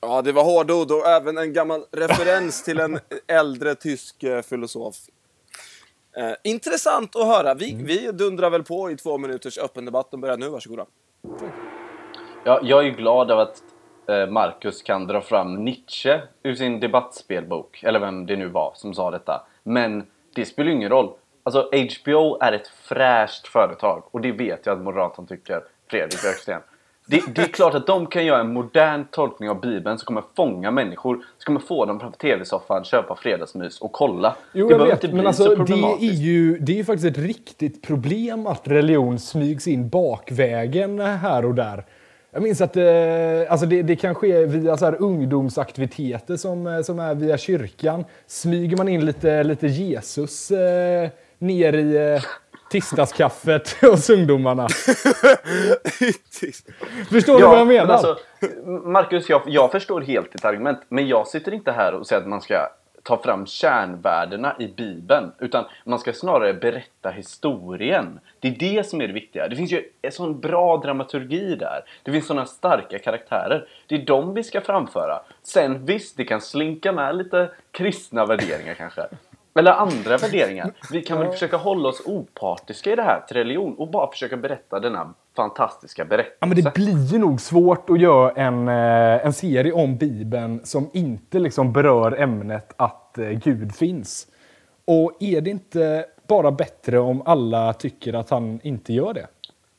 Ja, 0.00 0.22
det 0.22 0.32
var 0.32 0.44
hårda 0.44 0.74
ord 0.74 0.90
och 0.90 1.06
även 1.06 1.38
en 1.38 1.52
gammal 1.52 1.84
referens 1.92 2.64
till 2.64 2.80
en 2.80 2.98
äldre 3.26 3.74
tysk 3.74 4.24
filosof. 4.44 4.96
Eh, 6.16 6.32
intressant 6.44 7.16
att 7.16 7.26
höra. 7.26 7.54
Vi, 7.54 7.74
vi 7.84 8.12
dundrar 8.12 8.50
väl 8.50 8.62
på 8.62 8.90
i 8.90 8.96
två 8.96 9.18
minuters 9.18 9.58
öppen 9.58 9.84
debatt. 9.84 10.10
Den 10.10 10.20
börjar 10.20 10.36
nu, 10.36 10.48
varsågoda. 10.48 10.86
Ja, 12.44 12.60
jag 12.62 12.78
är 12.78 12.84
ju 12.84 12.90
glad 12.90 13.30
över 13.30 13.42
att 13.42 13.62
eh, 14.08 14.26
Marcus 14.26 14.82
kan 14.82 15.06
dra 15.06 15.20
fram 15.20 15.64
Nietzsche 15.64 16.20
ur 16.42 16.54
sin 16.54 16.80
debattspelbok, 16.80 17.82
eller 17.82 18.00
vem 18.00 18.26
det 18.26 18.36
nu 18.36 18.48
var 18.48 18.72
som 18.74 18.94
sa 18.94 19.10
detta. 19.10 19.46
Men 19.62 20.06
det 20.34 20.44
spelar 20.44 20.70
ju 20.70 20.76
ingen 20.76 20.90
roll. 20.90 21.12
Alltså 21.42 21.70
HBO 21.72 22.38
är 22.40 22.52
ett 22.52 22.68
fräscht 22.68 23.46
företag 23.46 24.02
och 24.10 24.20
det 24.20 24.32
vet 24.32 24.66
jag 24.66 24.78
att 24.78 24.84
moderatorn 24.84 25.26
tycker, 25.26 25.62
Fredrik 25.90 26.22
Björksten. 26.22 26.60
Det, 27.10 27.22
det 27.34 27.42
är 27.42 27.46
klart 27.46 27.74
att 27.74 27.86
de 27.86 28.06
kan 28.06 28.24
göra 28.24 28.40
en 28.40 28.52
modern 28.52 29.04
tolkning 29.10 29.50
av 29.50 29.60
Bibeln 29.60 29.98
som 29.98 30.06
kommer 30.06 30.22
fånga 30.36 30.70
människor, 30.70 31.14
som 31.14 31.24
kommer 31.44 31.60
få 31.60 31.84
dem 31.84 32.00
framför 32.00 32.18
TV-soffan, 32.18 32.84
köpa 32.84 33.16
fredagsmys 33.16 33.80
och 33.80 33.92
kolla. 33.92 34.36
Jo, 34.52 34.68
det 34.68 34.74
jag 34.74 34.86
vet, 34.86 35.12
men 35.12 35.26
alltså, 35.26 35.44
så 35.44 35.54
det 35.54 36.06
är, 36.06 36.12
ju, 36.12 36.58
det 36.58 36.72
är 36.72 36.76
ju 36.76 36.84
faktiskt 36.84 37.16
ett 37.16 37.24
riktigt 37.24 37.82
problem 37.82 38.46
att 38.46 38.68
religion 38.68 39.18
smygs 39.18 39.68
in 39.68 39.88
bakvägen 39.88 41.00
här 41.00 41.44
och 41.44 41.54
där. 41.54 41.84
Jag 42.30 42.42
minns 42.42 42.60
att 42.60 42.76
eh, 42.76 42.84
alltså 43.48 43.66
det, 43.66 43.82
det 43.82 43.96
kan 43.96 44.14
ske 44.14 44.46
via 44.46 44.76
så 44.76 44.84
här 44.84 45.02
ungdomsaktiviteter 45.02 46.36
som, 46.36 46.66
eh, 46.66 46.80
som 46.80 46.98
är 46.98 47.14
via 47.14 47.38
kyrkan. 47.38 48.04
Smyger 48.26 48.76
man 48.76 48.88
in 48.88 49.06
lite, 49.06 49.42
lite 49.42 49.66
Jesus 49.66 50.50
eh, 50.50 51.08
ner 51.38 51.72
i 51.72 52.14
eh, 52.14 52.22
tisdagskaffet 52.70 53.68
hos 53.80 54.10
ungdomarna. 54.10 54.68
Förstår 57.10 57.38
du 57.38 57.44
vad 57.44 57.58
jag 57.58 57.66
menar? 57.66 57.86
men 57.86 57.90
Alltså, 57.90 58.18
Marcus, 58.84 59.28
jag, 59.28 59.42
jag 59.46 59.70
förstår 59.70 60.00
helt 60.00 60.32
ditt 60.32 60.44
argument. 60.44 60.78
Men 60.88 61.08
jag 61.08 61.28
sitter 61.28 61.54
inte 61.54 61.72
här 61.72 61.94
och 61.94 62.06
säger 62.06 62.22
att 62.22 62.28
man 62.28 62.40
ska 62.40 62.68
ta 63.02 63.22
fram 63.22 63.46
kärnvärdena 63.46 64.56
i 64.58 64.68
Bibeln. 64.68 65.32
Utan 65.38 65.64
man 65.84 65.98
ska 65.98 66.12
snarare 66.12 66.54
berätta 66.54 67.10
historien. 67.10 68.20
Det 68.40 68.48
är 68.48 68.56
det 68.58 68.86
som 68.86 69.00
är 69.00 69.06
det 69.06 69.12
viktiga. 69.12 69.48
Det 69.48 69.56
finns 69.56 69.72
ju 69.72 69.84
en 70.02 70.12
sån 70.12 70.40
bra 70.40 70.76
dramaturgi 70.76 71.56
där. 71.56 71.84
Det 72.02 72.12
finns 72.12 72.26
såna 72.26 72.46
starka 72.46 72.98
karaktärer. 72.98 73.68
Det 73.86 73.94
är 73.94 74.06
de 74.06 74.34
vi 74.34 74.44
ska 74.44 74.60
framföra. 74.60 75.20
Sen 75.42 75.86
visst, 75.86 76.16
det 76.16 76.24
kan 76.24 76.40
slinka 76.40 76.92
med 76.92 77.16
lite 77.16 77.50
kristna 77.70 78.26
värderingar 78.26 78.74
kanske. 78.74 79.08
Eller 79.58 79.72
andra 79.72 80.16
värderingar. 80.16 80.72
Vi 80.92 81.02
kan 81.02 81.18
väl 81.18 81.32
försöka 81.32 81.56
hålla 81.56 81.88
oss 81.88 82.02
opartiska 82.06 82.92
i 82.92 82.96
det 82.96 83.02
här 83.02 83.20
till 83.20 83.36
religion 83.36 83.74
och 83.74 83.90
bara 83.90 84.10
försöka 84.10 84.36
berätta 84.36 84.80
denna 84.80 85.14
fantastiska 85.36 86.04
berättelse. 86.04 86.36
Ja, 86.40 86.46
men 86.46 86.56
det 86.56 86.74
blir 86.74 87.12
ju 87.12 87.18
nog 87.18 87.40
svårt 87.40 87.90
att 87.90 88.00
göra 88.00 88.30
en, 88.30 88.68
eh, 88.68 89.26
en 89.26 89.32
serie 89.32 89.72
om 89.72 89.96
Bibeln 89.96 90.60
som 90.64 90.90
inte 90.92 91.38
liksom 91.38 91.72
berör 91.72 92.20
ämnet 92.20 92.74
att 92.76 93.18
eh, 93.18 93.28
Gud 93.28 93.74
finns. 93.74 94.26
Och 94.84 95.12
är 95.20 95.40
det 95.40 95.50
inte 95.50 96.06
bara 96.26 96.50
bättre 96.50 96.98
om 96.98 97.22
alla 97.26 97.72
tycker 97.72 98.12
att 98.12 98.30
han 98.30 98.60
inte 98.62 98.92
gör 98.92 99.14
det? 99.14 99.26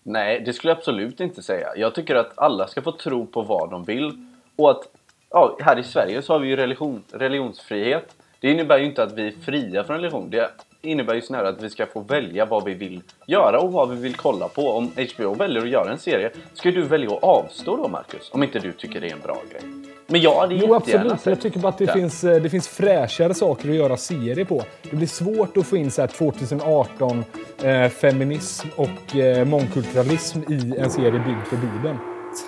Nej, 0.03 0.41
det 0.45 0.53
skulle 0.53 0.71
jag 0.71 0.77
absolut 0.77 1.19
inte 1.19 1.41
säga. 1.41 1.67
Jag 1.75 1.95
tycker 1.95 2.15
att 2.15 2.31
alla 2.35 2.67
ska 2.67 2.81
få 2.81 2.91
tro 2.91 3.25
på 3.25 3.41
vad 3.41 3.69
de 3.69 3.83
vill. 3.83 4.27
Och 4.55 4.71
att 4.71 4.83
ja, 5.29 5.57
här 5.61 5.79
i 5.79 5.83
Sverige 5.83 6.21
så 6.21 6.33
har 6.33 6.39
vi 6.39 6.47
ju 6.47 6.55
religion, 6.55 7.03
religionsfrihet. 7.11 8.15
Det 8.41 8.51
innebär 8.51 8.77
ju 8.77 8.85
inte 8.85 9.03
att 9.03 9.13
vi 9.13 9.27
är 9.27 9.33
fria 9.45 9.83
från 9.83 9.97
religion. 9.97 10.29
Det 10.29 10.49
innebär 10.81 11.13
ju 11.13 11.21
snarare 11.21 11.49
att 11.49 11.63
vi 11.63 11.69
ska 11.69 11.85
få 11.85 11.99
välja 11.99 12.45
vad 12.45 12.65
vi 12.65 12.73
vill 12.73 13.01
göra 13.27 13.59
och 13.59 13.71
vad 13.71 13.89
vi 13.89 13.95
vill 14.01 14.15
kolla 14.15 14.47
på. 14.47 14.69
Om 14.71 14.91
HBO 15.15 15.33
väljer 15.33 15.61
att 15.61 15.69
göra 15.69 15.91
en 15.91 15.97
serie, 15.99 16.31
ska 16.53 16.71
du 16.71 16.81
välja 16.81 17.09
att 17.17 17.23
avstå 17.23 17.77
då 17.77 17.87
Marcus? 17.87 18.29
Om 18.33 18.43
inte 18.43 18.59
du 18.59 18.71
tycker 18.71 19.01
det 19.01 19.07
är 19.07 19.13
en 19.13 19.19
bra 19.19 19.37
grej. 19.51 19.61
Men 20.07 20.21
jag 20.21 20.39
hade 20.39 20.55
Jo, 20.55 20.73
jättegärna 20.73 21.01
absolut. 21.01 21.19
sett 21.21 21.25
Jag 21.25 21.41
tycker 21.41 21.59
bara 21.59 21.67
att 21.69 21.77
det, 21.77 21.85
den. 21.85 21.93
finns, 21.95 22.23
eh, 22.23 22.41
det 22.41 22.49
finns 22.49 22.67
fräschare 22.67 23.33
saker 23.33 23.69
att 23.69 23.75
göra 23.75 23.97
serier 23.97 24.45
på. 24.45 24.63
Det 24.89 24.95
blir 24.95 25.07
svårt 25.07 25.57
att 25.57 25.67
få 25.67 25.77
in 25.77 25.91
så 25.91 26.01
här 26.01 26.07
2018 26.07 27.23
eh, 27.63 27.89
feminism 27.89 28.67
och 28.75 29.15
eh, 29.15 29.45
mångkulturalism 29.45 30.39
i 30.39 30.77
en 30.77 30.89
serie 30.89 31.11
byggd 31.11 31.47
för 31.49 31.57
Bibeln. 31.57 31.97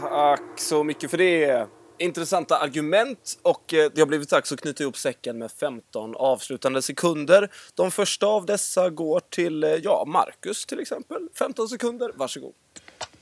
Tack 0.01 0.59
så 0.59 0.83
mycket 0.83 1.11
för 1.11 1.17
det. 1.17 1.67
Intressanta 2.01 2.57
argument 2.57 3.39
och 3.41 3.73
eh, 3.73 3.91
det 3.95 4.01
har 4.01 4.05
blivit 4.05 4.29
dags 4.29 4.51
att 4.51 4.61
knyta 4.61 4.83
ihop 4.83 4.97
säcken 4.97 5.37
med 5.37 5.51
15 5.51 6.15
avslutande 6.15 6.81
sekunder. 6.81 7.51
De 7.75 7.91
första 7.91 8.27
av 8.27 8.45
dessa 8.45 8.89
går 8.89 9.19
till, 9.19 9.63
eh, 9.63 9.69
ja, 9.69 10.03
Marcus 10.07 10.65
till 10.65 10.79
exempel. 10.79 11.27
15 11.33 11.69
sekunder, 11.69 12.11
varsågod. 12.15 12.53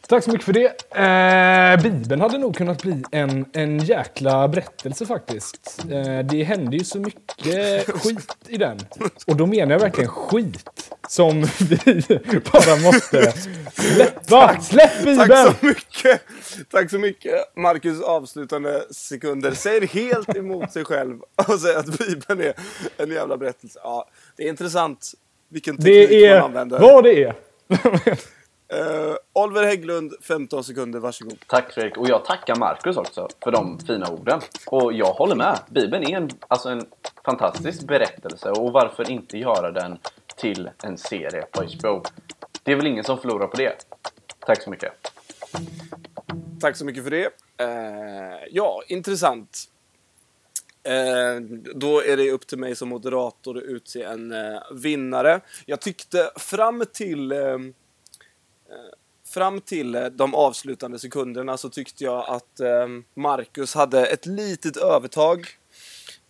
Tack 0.10 0.24
så 0.24 0.32
mycket 0.32 0.45
för 0.45 0.54
det. 0.54 0.95
Eh, 0.95 1.84
Bibeln 1.84 2.22
hade 2.22 2.38
nog 2.38 2.56
kunnat 2.56 2.82
bli 2.82 3.04
en, 3.12 3.45
en 3.54 3.80
jäkla 3.80 4.48
berättelse 4.48 5.06
faktiskt. 5.06 5.86
Eh, 5.91 6.19
det 6.19 6.43
hände 6.43 6.78
ju 6.78 6.84
så 6.84 7.00
mycket 7.00 7.86
skit 8.02 8.38
i 8.48 8.58
den. 8.58 8.78
Och 9.28 9.36
då 9.36 9.45
menar 9.45 9.72
jag 9.72 9.80
verkligen 9.80 10.10
skit. 10.10 10.69
Som 11.08 11.41
vi 11.60 12.02
bara 12.54 12.76
måste 12.76 13.34
släppa. 13.74 14.62
Släpp 14.62 14.98
Bibeln! 15.04 15.28
Tack 15.30 15.56
så 15.60 15.65
mycket! 15.65 16.22
Tack 16.72 16.89
så 16.89 17.00
mycket! 17.00 17.56
Marcus 17.56 18.02
avslutande 18.02 18.84
sekunder 18.91 19.52
säger 19.52 19.88
helt 19.88 20.36
emot 20.36 20.72
sig 20.72 20.86
själv 20.86 21.17
och 21.48 21.60
säger 21.60 21.78
att 21.80 21.98
Bibeln 21.98 22.41
är 22.41 22.54
en 22.98 23.12
jävla 23.12 23.38
berättelse. 23.38 23.80
Ja, 23.84 24.10
det 24.38 24.43
är 24.43 24.50
intressant 24.50 25.12
vilken 25.50 25.78
teknik 25.78 26.10
Det 26.10 26.30
man 26.30 26.38
är 26.39 26.41
använder. 26.41 26.80
vad 26.80 27.04
det 27.04 27.24
är. 27.24 27.36
Uh, 28.73 29.15
Oliver 29.34 29.63
Hägglund, 29.63 30.13
15 30.21 30.63
sekunder, 30.63 30.99
varsågod. 30.99 31.38
Tack 31.47 31.73
Fredrik, 31.73 31.97
och 31.97 32.10
jag 32.10 32.25
tackar 32.25 32.55
Marcus 32.55 32.97
också 32.97 33.27
för 33.43 33.51
de 33.51 33.79
fina 33.79 34.12
orden. 34.12 34.41
Och 34.65 34.93
jag 34.93 35.13
håller 35.13 35.36
med. 35.36 35.60
Bibeln 35.69 36.03
är 36.03 36.17
en, 36.17 36.29
alltså 36.47 36.69
en 36.69 36.86
fantastisk 37.25 37.84
berättelse 37.84 38.49
och 38.49 38.71
varför 38.71 39.12
inte 39.12 39.38
göra 39.38 39.71
den 39.71 39.97
till 40.36 40.69
en 40.84 40.97
serie 40.97 41.45
på 41.51 41.63
HBO? 41.63 42.03
Det 42.63 42.71
är 42.71 42.75
väl 42.75 42.88
ingen 42.88 43.03
som 43.03 43.17
förlorar 43.17 43.47
på 43.47 43.58
det. 43.58 43.86
Tack 44.39 44.62
så 44.62 44.69
mycket. 44.69 44.91
Tack 46.60 46.75
så 46.75 46.86
mycket 46.86 47.03
för 47.03 47.12
det. 47.12 47.25
Eh, 47.58 48.47
ja, 48.51 48.82
intressant. 48.88 49.69
Eh, 50.84 51.41
då 51.75 52.03
är 52.03 52.17
det 52.17 52.32
upp 52.32 52.47
till 52.47 52.58
mig 52.58 52.75
som 52.75 52.89
moderator 52.89 53.58
att 53.58 53.63
utse 53.63 54.03
en 54.03 54.32
eh, 54.32 54.60
vinnare. 54.71 55.41
Jag 55.65 55.82
tyckte 55.82 56.32
fram 56.36 56.84
till 56.93 57.32
eh, 57.32 57.58
Fram 59.25 59.62
till 59.62 59.95
eh, 59.95 60.05
de 60.05 60.36
avslutande 60.36 60.99
sekunderna 60.99 61.58
så 61.58 61.69
tyckte 61.69 62.03
jag 62.03 62.29
att 62.29 62.60
eh, 62.60 62.88
Marcus 63.13 63.75
hade 63.75 64.05
ett 64.05 64.25
litet 64.25 64.77
övertag. 64.77 65.45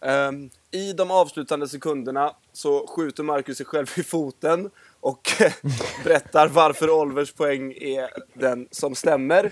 Eh, 0.01 0.31
I 0.71 0.93
de 0.93 1.11
avslutande 1.11 1.67
sekunderna 1.67 2.35
så 2.53 2.87
skjuter 2.87 3.23
Marcus 3.23 3.57
sig 3.57 3.65
själv 3.65 3.87
i 3.97 4.03
foten 4.03 4.69
och 4.99 5.29
berättar 6.03 6.47
varför 6.47 6.89
Olvers 6.89 7.31
poäng 7.31 7.71
är 7.71 8.09
den 8.33 8.67
som 8.71 8.95
stämmer. 8.95 9.51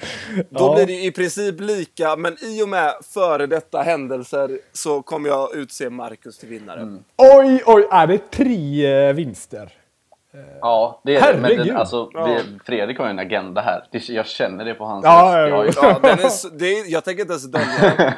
Då 0.49 0.75
blir 0.75 0.85
det 0.85 1.03
i 1.03 1.11
princip 1.11 1.59
lika, 1.59 2.15
men 2.15 2.37
i 2.43 2.63
och 2.63 2.69
med 2.69 2.93
före 3.03 3.47
detta 3.47 3.81
händelser 3.81 4.59
så 4.73 5.01
kommer 5.01 5.29
jag 5.29 5.55
utse 5.55 5.89
Marcus 5.89 6.37
till 6.37 6.49
vinnare. 6.49 6.97
Oj, 7.17 7.63
oj, 7.65 7.87
är 7.91 8.07
det 8.07 8.31
tre 8.31 8.85
eh, 9.07 9.13
vinster? 9.13 9.73
Ja, 10.61 11.01
det 11.03 11.15
är 11.15 11.21
det. 11.33 11.33
Men 11.33 11.43
Herregud. 11.43 11.67
den, 11.67 11.77
alltså, 11.77 12.09
Ja. 12.13 12.25
vi, 12.25 12.59
Fredrik 12.65 12.97
har 12.97 13.05
ju 13.05 13.11
en 13.11 13.19
agenda 13.19 13.61
här. 13.61 13.83
Det, 13.91 14.09
jag 14.09 14.25
känner 14.27 14.65
det 14.65 14.73
på 14.73 14.85
hans 14.85 15.05
Ja, 15.05 15.47
röst. 15.49 15.79
ja, 15.81 15.87
Jag 16.03 16.03
ja. 16.03 16.11
är, 16.11 16.57
det 16.59 16.65
är, 16.79 16.91
jag 16.91 17.03
tänker 17.03 17.21
inte 17.21 17.33
ens 17.33 17.51
dölja 17.51 17.67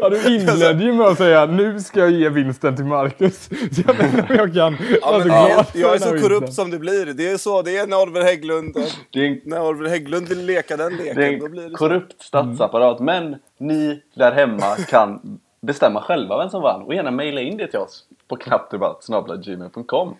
Ja, 0.00 0.08
du 0.10 0.34
inledde 0.36 0.84
ju 0.84 0.92
med 0.92 1.06
att 1.06 1.18
säga 1.18 1.46
nu 1.46 1.80
ska 1.80 2.00
jag 2.00 2.10
ge 2.10 2.28
vinsten 2.28 2.76
till 2.76 2.84
Marcus. 2.84 3.44
Så 3.44 3.82
jag 3.86 4.00
om 4.00 4.36
jag 4.36 4.54
kan 4.54 4.76
Ja, 5.02 5.18
men, 5.18 5.22
så 5.22 5.28
ja, 5.28 5.46
glad 5.54 5.66
för 5.68 5.78
jag 5.78 5.94
är 5.94 5.98
så 5.98 6.08
korrupt 6.10 6.30
vinsten. 6.30 6.52
som 6.52 6.70
det 6.70 6.78
blir. 6.78 7.06
Det 7.14 7.30
är 7.30 7.36
så, 7.36 7.62
det 7.62 7.76
är 7.78 7.86
när 7.86 8.02
Oliver 8.02 8.22
Hägglund, 8.22 8.76
Det 9.12 9.18
är 9.20 9.26
en, 9.26 9.40
när 9.44 9.62
Oliver 9.68 9.90
Hägglund 9.90 10.28
vill 10.28 10.46
leka 10.46 10.76
den 10.76 10.96
leken, 10.96 11.16
det 11.16 11.26
är 11.26 11.40
då 11.40 11.48
blir 11.48 11.60
det 11.62 11.66
en 11.66 11.70
så. 11.70 11.76
korrupt 11.76 12.22
statsapparat. 12.22 13.00
Men 13.00 13.36
ni 13.58 14.02
där 14.14 14.32
hemma 14.32 14.76
kan 14.88 15.38
bestämma 15.62 16.00
själva 16.02 16.38
vem 16.38 16.50
som 16.50 16.62
vann. 16.62 16.82
Och 16.82 16.94
gärna 16.94 17.10
mejla 17.10 17.40
in 17.40 17.56
det 17.56 17.66
till 17.66 17.78
oss 17.80 18.04
på 18.28 18.36
knappdebatt.gmail.com. 18.36 20.14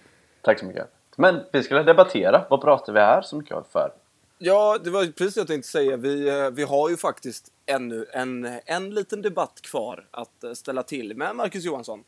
Tack 0.45 0.59
så 0.59 0.65
mycket. 0.65 0.87
Men 1.17 1.41
vi 1.53 1.63
skulle 1.63 1.83
debattera. 1.83 2.45
Vad 2.51 2.61
pratar 2.61 2.93
vi 2.93 3.01
här 3.01 3.23
så 3.23 3.37
mycket 3.37 3.57
för? 3.73 3.91
Ja, 4.39 4.79
det 4.85 4.91
var 4.91 5.05
precis 5.05 5.35
det 5.35 5.41
jag 5.41 5.49
tänkte 5.49 5.69
säga. 5.69 5.97
Vi, 5.97 6.29
eh, 6.29 6.51
vi 6.51 6.63
har 6.63 6.91
ju 6.91 6.97
faktiskt 6.97 7.49
ännu 7.67 8.07
en, 8.13 8.59
en 8.67 8.91
liten 8.91 9.23
debatt 9.23 9.61
kvar 9.63 10.07
att 10.11 10.45
eh, 10.45 10.53
ställa 10.53 10.83
till 10.83 11.17
med 11.17 11.37
Marcus 11.37 11.65
Johansson. 11.65 12.05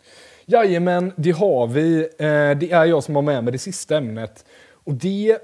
Jajamän, 0.47 1.13
det 1.17 1.31
har 1.31 1.67
vi. 1.67 2.01
Eh, 2.01 2.59
det 2.59 2.73
är 2.73 2.85
jag 2.85 3.05
som 3.05 3.15
har 3.15 3.23
med 3.23 3.45
mig 3.45 3.53
det 3.53 3.59
sista 3.59 3.97
ämnet. 3.97 4.45
Och 4.73 4.95
det 4.95 5.39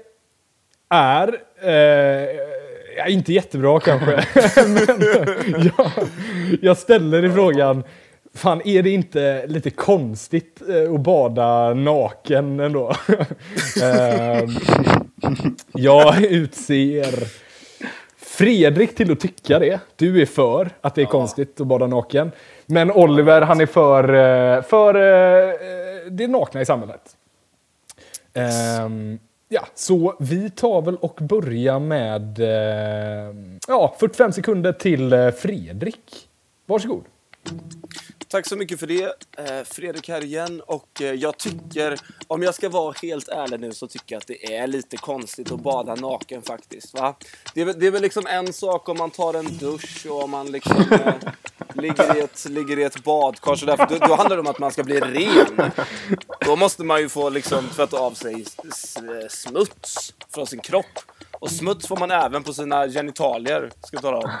är... 0.89 1.41
Eh, 1.61 3.13
inte 3.13 3.33
jättebra 3.33 3.79
kanske. 3.79 4.25
Men 4.67 5.01
jag, 5.77 5.91
jag 6.61 6.77
ställer 6.77 7.25
i 7.25 7.31
frågan. 7.31 7.83
Fan, 8.35 8.61
är 8.65 8.83
det 8.83 8.89
inte 8.89 9.47
lite 9.47 9.69
konstigt 9.69 10.61
eh, 10.69 10.93
att 10.93 11.01
bada 11.01 11.73
naken 11.73 12.59
ändå? 12.59 12.91
eh, 13.81 14.49
jag 15.73 16.23
utser 16.23 17.27
Fredrik 18.17 18.95
till 18.95 19.11
att 19.11 19.19
tycka 19.19 19.59
det. 19.59 19.79
Du 19.95 20.21
är 20.21 20.25
för 20.25 20.69
att 20.81 20.95
det 20.95 21.01
är 21.01 21.05
konstigt 21.05 21.61
att 21.61 21.67
bada 21.67 21.87
naken. 21.87 22.31
Men 22.65 22.91
Oliver, 22.91 23.41
han 23.41 23.61
är 23.61 23.65
för, 23.65 24.03
eh, 24.03 24.61
för 24.61 24.95
eh, 24.95 25.53
det 26.11 26.27
nakna 26.27 26.61
i 26.61 26.65
samhället. 26.65 27.17
Ehm, 28.33 29.19
ja, 29.49 29.65
så 29.75 30.15
vi 30.19 30.49
tar 30.49 30.81
väl 30.81 30.95
och 30.95 31.19
börjar 31.21 31.79
med 31.79 32.39
ja, 33.67 33.95
45 33.99 34.31
sekunder 34.31 34.73
till 34.73 35.31
Fredrik. 35.37 36.29
Varsågod. 36.65 37.03
Tack 38.33 38.47
så 38.47 38.55
mycket 38.55 38.79
för 38.79 38.87
det. 38.87 39.03
Eh, 39.37 39.63
Fredrik 39.63 40.09
här 40.09 40.23
igen 40.23 40.61
och 40.61 41.01
eh, 41.01 41.11
jag 41.13 41.37
tycker, 41.37 41.99
om 42.27 42.43
jag 42.43 42.55
ska 42.55 42.69
vara 42.69 42.95
helt 43.01 43.27
ärlig 43.27 43.59
nu 43.59 43.73
så 43.73 43.87
tycker 43.87 44.15
jag 44.15 44.21
att 44.21 44.27
det 44.27 44.55
är 44.55 44.67
lite 44.67 44.97
konstigt 44.97 45.51
att 45.51 45.59
bada 45.59 45.95
naken 45.95 46.41
faktiskt. 46.41 46.93
Va? 46.93 47.15
Det, 47.53 47.61
är, 47.61 47.65
väl- 47.65 47.79
det 47.79 47.87
är 47.87 47.91
väl 47.91 48.01
liksom 48.01 48.27
en 48.27 48.53
sak 48.53 48.89
om 48.89 48.97
man 48.97 49.11
tar 49.11 49.33
en 49.33 49.57
dusch 49.57 50.05
och 50.09 50.23
om 50.23 50.31
man 50.31 50.51
liksom 50.51 50.77
eh, 50.91 51.13
ligger, 51.73 52.17
i 52.17 52.19
ett, 52.19 52.45
ligger 52.49 52.79
i 52.79 52.83
ett 52.83 53.03
badkar 53.03 53.55
så 53.55 53.65
därför, 53.65 53.85
då, 53.89 53.97
då 54.07 54.15
handlar 54.15 54.35
det 54.35 54.41
om 54.41 54.47
att 54.47 54.59
man 54.59 54.71
ska 54.71 54.83
bli 54.83 54.99
ren. 54.99 55.71
Då 56.45 56.55
måste 56.55 56.83
man 56.83 57.01
ju 57.01 57.09
få 57.09 57.29
liksom 57.29 57.67
tvätta 57.69 57.97
av 57.99 58.11
sig 58.11 58.33
eh, 58.33 59.27
smuts 59.29 60.13
från 60.33 60.47
sin 60.47 60.59
kropp. 60.59 60.99
Och 61.43 61.51
smuts 61.51 61.87
får 61.87 61.97
man 61.97 62.11
även 62.11 62.43
på 62.43 62.53
sina 62.53 62.87
genitalier, 62.87 63.71
ska 63.83 63.95
jag 63.95 64.01
tala 64.01 64.17
om. 64.17 64.31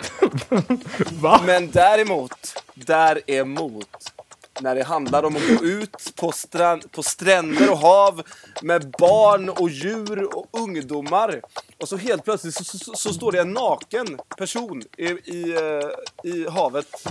Va? 1.21 1.41
Men 1.45 1.71
däremot, 1.71 2.63
däremot, 2.73 4.13
när 4.61 4.75
det 4.75 4.83
handlar 4.83 5.23
om 5.23 5.35
att 5.35 5.47
gå 5.47 5.65
ut 5.65 6.15
på, 6.15 6.31
strand, 6.31 6.91
på 6.91 7.03
stränder 7.03 7.71
och 7.71 7.77
hav 7.77 8.21
med 8.61 8.89
barn 8.99 9.49
och 9.49 9.69
djur 9.69 10.37
och 10.37 10.47
ungdomar 10.51 11.41
och 11.81 11.89
så 11.89 11.97
helt 11.97 12.23
plötsligt 12.23 12.55
så, 12.55 12.63
så, 12.63 12.93
så 12.95 13.13
står 13.13 13.31
det 13.31 13.41
en 13.41 13.53
naken 13.53 14.19
person 14.37 14.83
i, 14.97 15.05
i, 15.05 15.55
eh, 15.55 16.31
i 16.31 16.49
havet. 16.49 17.07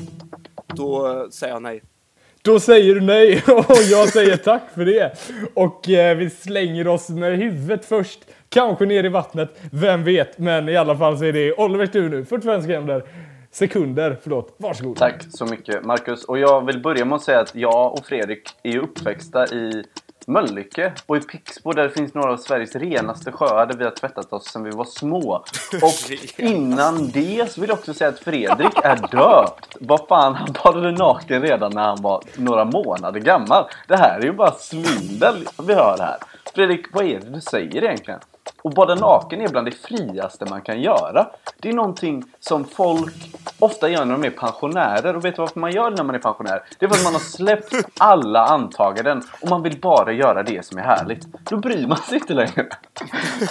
Då 0.67 1.07
eh, 1.09 1.29
säger 1.31 1.53
jag 1.53 1.63
nej. 1.63 1.83
Då 2.45 2.61
säger 2.61 2.95
du 2.95 3.01
nej 3.01 3.43
och 3.47 3.77
jag 3.91 4.09
säger 4.09 4.37
tack 4.37 4.63
för 4.75 4.85
det. 4.85 5.19
Och 5.55 5.89
eh, 5.91 6.17
vi 6.17 6.31
slänger 6.31 6.89
oss 6.89 7.09
med 7.09 7.39
huvudet 7.39 7.85
först, 7.85 8.19
kanske 8.49 8.87
ner 8.87 9.05
i 9.05 9.09
vattnet, 9.09 9.61
vem 9.73 10.05
vet. 10.05 10.39
Men 10.39 10.69
i 10.69 10.77
alla 10.77 10.97
fall 10.97 11.19
så 11.19 11.25
är 11.25 11.33
det 11.33 11.53
Olivers 11.53 11.91
tur 11.91 12.09
nu. 12.09 12.25
45 12.25 12.63
sekunder. 12.63 13.05
Sekunder, 13.51 14.17
förlåt. 14.23 14.55
Varsågod. 14.57 14.97
Tack 14.97 15.23
så 15.31 15.47
mycket 15.47 15.85
Marcus. 15.85 16.25
Och 16.25 16.39
jag 16.39 16.67
vill 16.67 16.83
börja 16.83 17.05
med 17.05 17.17
att 17.17 17.23
säga 17.23 17.41
att 17.41 17.55
jag 17.55 17.93
och 17.93 18.07
Fredrik 18.07 18.49
är 18.63 18.79
uppväxta 18.79 19.47
i 19.47 19.85
Mölnlycke 20.33 20.93
och 21.07 21.17
i 21.17 21.21
Pixbo 21.21 21.73
där 21.73 21.83
det 21.83 21.91
finns 21.91 22.15
några 22.15 22.33
av 22.33 22.37
Sveriges 22.37 22.77
renaste 22.77 23.33
sjöar 23.33 23.67
där 23.67 23.77
vi 23.77 23.85
har 23.85 23.91
tvättat 23.91 24.33
oss 24.33 24.47
sedan 24.47 24.65
vi 24.65 24.71
var 24.71 24.85
små. 24.85 25.33
Och 25.83 26.13
innan 26.37 27.11
det 27.11 27.53
så 27.53 27.61
vill 27.61 27.71
jag 27.71 27.79
också 27.79 27.95
säga 27.95 28.11
att 28.11 28.19
Fredrik 28.19 28.73
är 28.85 28.97
döpt. 28.97 29.77
Vad 29.81 30.07
fan, 30.09 30.35
han 30.35 30.55
badade 30.65 30.93
naken 30.93 31.43
redan 31.43 31.73
när 31.75 31.83
han 31.83 32.03
var 32.03 32.23
några 32.37 32.65
månader 32.65 33.21
gammal. 33.21 33.65
Det 33.89 33.97
här 33.97 34.21
är 34.21 34.25
ju 34.25 34.33
bara 34.33 34.53
svindel 34.53 35.49
vi 35.67 35.75
hör 35.75 35.99
här. 35.99 36.17
Fredrik, 36.55 36.87
vad 36.93 37.05
är 37.05 37.21
det 37.21 37.31
du 37.31 37.41
säger 37.41 37.85
egentligen? 37.85 38.21
Och 38.63 38.71
bada 38.71 38.95
naken 38.95 39.41
är 39.41 39.49
bland 39.49 39.67
det 39.67 39.73
friaste 39.73 40.45
man 40.51 40.63
kan 40.63 40.81
göra. 40.81 41.27
Det 41.61 41.69
är 41.69 41.73
någonting 41.73 42.25
som 42.41 42.65
folk 42.65 43.15
ofta 43.59 43.89
gör 43.89 44.05
när 44.05 44.13
de 44.13 44.25
är 44.25 44.31
pensionärer. 44.31 45.17
Och 45.17 45.25
vet 45.25 45.37
du 45.37 45.43
varför 45.43 45.61
man 45.61 45.73
gör 45.73 45.91
det 45.91 45.97
när 45.97 46.05
man 46.05 46.15
är 46.15 46.19
pensionär? 46.19 46.63
Det 46.79 46.87
är 46.87 46.91
för 46.91 46.97
att 46.97 47.05
man 47.05 47.13
har 47.13 47.21
släppt 47.21 47.75
alla 47.99 48.47
antaganden 48.47 49.23
och 49.41 49.49
man 49.49 49.63
vill 49.63 49.81
bara 49.81 50.13
göra 50.13 50.43
det 50.43 50.65
som 50.65 50.79
är 50.79 50.83
härligt. 50.83 51.27
Då 51.51 51.57
bryr 51.57 51.87
man 51.87 51.99
sig 51.99 52.19
inte 52.19 52.35
längre. 52.35 52.67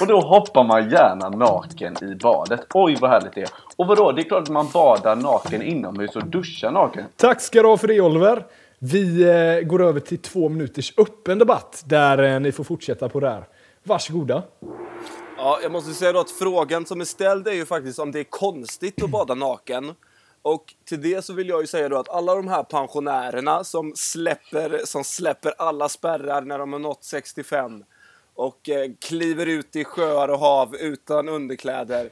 Och 0.02 0.08
då 0.08 0.22
hoppar 0.22 0.64
man 0.64 0.90
gärna 0.90 1.30
naken 1.30 2.04
i 2.04 2.16
badet. 2.16 2.62
Oj 2.74 2.98
vad 3.02 3.10
härligt 3.10 3.34
det 3.34 3.42
är. 3.42 3.50
Och 3.76 3.88
vadå? 3.88 4.12
Det 4.12 4.22
är 4.22 4.24
klart 4.24 4.44
att 4.44 4.50
man 4.50 4.68
badar 4.74 5.16
naken 5.16 5.62
inomhus 5.62 6.16
och 6.16 6.26
duschar 6.26 6.72
naken. 6.72 7.04
Tack 7.16 7.42
ska 7.42 7.62
du 7.62 7.68
ha 7.68 7.78
för 7.78 7.88
det 7.88 8.02
Oliver. 8.02 8.46
Vi 8.80 9.24
eh, 9.24 9.68
går 9.68 9.82
över 9.82 10.00
till 10.00 10.18
två 10.18 10.50
minuters 10.50 10.94
öppen 10.98 11.40
debatt 11.40 11.84
där 11.86 12.24
eh, 12.24 12.40
ni 12.40 12.52
får 12.52 12.64
fortsätta 12.64 13.10
på 13.10 13.20
det 13.20 13.30
här. 13.30 13.44
Varsågoda. 13.84 14.44
Ja, 15.38 15.60
jag 15.64 15.72
måste 15.72 15.94
säga 15.94 16.12
då 16.14 16.20
att 16.20 16.32
frågan 16.32 16.86
som 16.86 17.02
är 17.02 17.06
ställd 17.06 17.48
är 17.48 17.54
ju 17.54 17.66
faktiskt 17.66 18.00
om 18.00 18.12
det 18.12 18.20
är 18.20 18.24
konstigt 18.24 19.04
att 19.04 19.10
bada 19.10 19.34
naken. 19.36 19.96
Och 20.42 20.74
till 20.86 21.02
det 21.02 21.26
så 21.26 21.34
vill 21.34 21.50
jag 21.50 21.62
ju 21.62 21.68
säga 21.68 21.90
då 21.90 21.98
att 21.98 22.10
alla 22.10 22.36
de 22.36 22.48
här 22.48 22.64
pensionärerna 22.64 23.64
som 23.64 23.94
släpper, 23.96 24.82
som 24.86 25.04
släpper 25.04 25.54
alla 25.58 25.90
spärrar 25.90 26.42
när 26.42 26.60
de 26.60 26.74
har 26.74 26.80
nått 26.80 27.04
65 27.04 27.84
och 28.36 28.70
eh, 28.70 28.92
kliver 29.02 29.46
ut 29.46 29.76
i 29.76 29.84
sjöar 29.84 30.28
och 30.28 30.40
hav 30.40 30.76
utan 30.76 31.30
underkläder. 31.30 32.10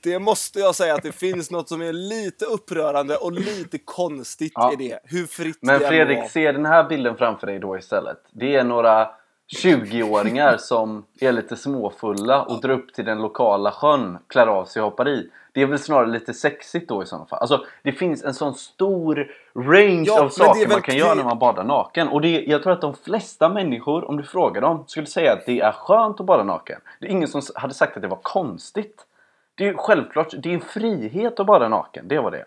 Det 0.00 0.18
måste 0.18 0.58
jag 0.58 0.74
säga 0.74 0.94
att 0.94 1.02
det 1.02 1.12
finns 1.12 1.50
något 1.50 1.68
som 1.68 1.82
är 1.82 1.92
lite 1.92 2.44
upprörande 2.44 3.16
och 3.16 3.32
lite 3.32 3.78
konstigt 3.78 4.52
Ja. 4.54 4.72
i 4.72 4.76
det. 4.76 4.98
Hur 5.04 5.26
fritt 5.26 5.58
Men 5.60 5.80
Fredrik, 5.80 6.30
se 6.30 6.52
den 6.52 6.66
här 6.66 6.88
bilden 6.88 7.16
framför 7.16 7.46
dig 7.46 7.58
då 7.58 7.78
istället. 7.78 8.18
Det 8.30 8.56
är 8.56 8.64
några 8.64 9.08
20-åringar 9.48 10.56
som 10.56 11.04
är 11.20 11.32
lite 11.32 11.56
småfulla 11.56 12.42
och 12.42 12.60
drar 12.60 12.70
upp 12.70 12.94
till 12.94 13.04
den 13.04 13.22
lokala 13.22 13.70
sjön, 13.70 14.18
klär 14.26 14.46
av 14.46 14.64
sig 14.64 14.82
och 14.82 14.90
hoppar 14.90 15.08
i. 15.08 15.30
Det 15.52 15.62
är 15.62 15.66
väl 15.66 15.78
snarare 15.78 16.06
lite 16.06 16.34
sexigt 16.34 16.88
då 16.88 17.02
i 17.02 17.06
sådana 17.06 17.26
fall. 17.26 17.38
Alltså, 17.38 17.64
det 17.82 17.92
finns 17.92 18.24
en 18.24 18.34
sån 18.34 18.54
stor 18.54 19.30
range 19.54 20.04
Ja, 20.06 20.24
av 20.24 20.28
saker 20.28 20.68
man 20.68 20.82
kan 20.82 20.96
göra 20.96 21.14
när 21.14 21.24
man 21.24 21.38
badar 21.38 21.64
naken. 21.64 22.08
Och 22.08 22.20
det, 22.20 22.44
jag 22.46 22.62
tror 22.62 22.72
att 22.72 22.80
de 22.80 22.94
flesta 22.94 23.48
människor, 23.48 24.04
om 24.10 24.16
du 24.16 24.22
frågar 24.22 24.60
dem, 24.60 24.84
skulle 24.86 25.06
säga 25.06 25.32
att 25.32 25.46
det 25.46 25.60
är 25.60 25.72
skönt 25.72 26.20
att 26.20 26.26
bada 26.26 26.44
naken. 26.44 26.80
Det 27.00 27.06
är 27.06 27.10
ingen 27.10 27.28
som 27.28 27.42
hade 27.54 27.74
sagt 27.74 27.96
att 27.96 28.02
det 28.02 28.08
var 28.08 28.20
konstigt. 28.22 29.06
Det 29.54 29.68
är 29.68 29.74
självklart, 29.74 30.34
det 30.38 30.48
är 30.48 30.54
en 30.54 30.60
frihet 30.60 31.40
att 31.40 31.46
bada 31.46 31.68
naken. 31.68 32.08
Det 32.08 32.18
var 32.18 32.30
det. 32.30 32.44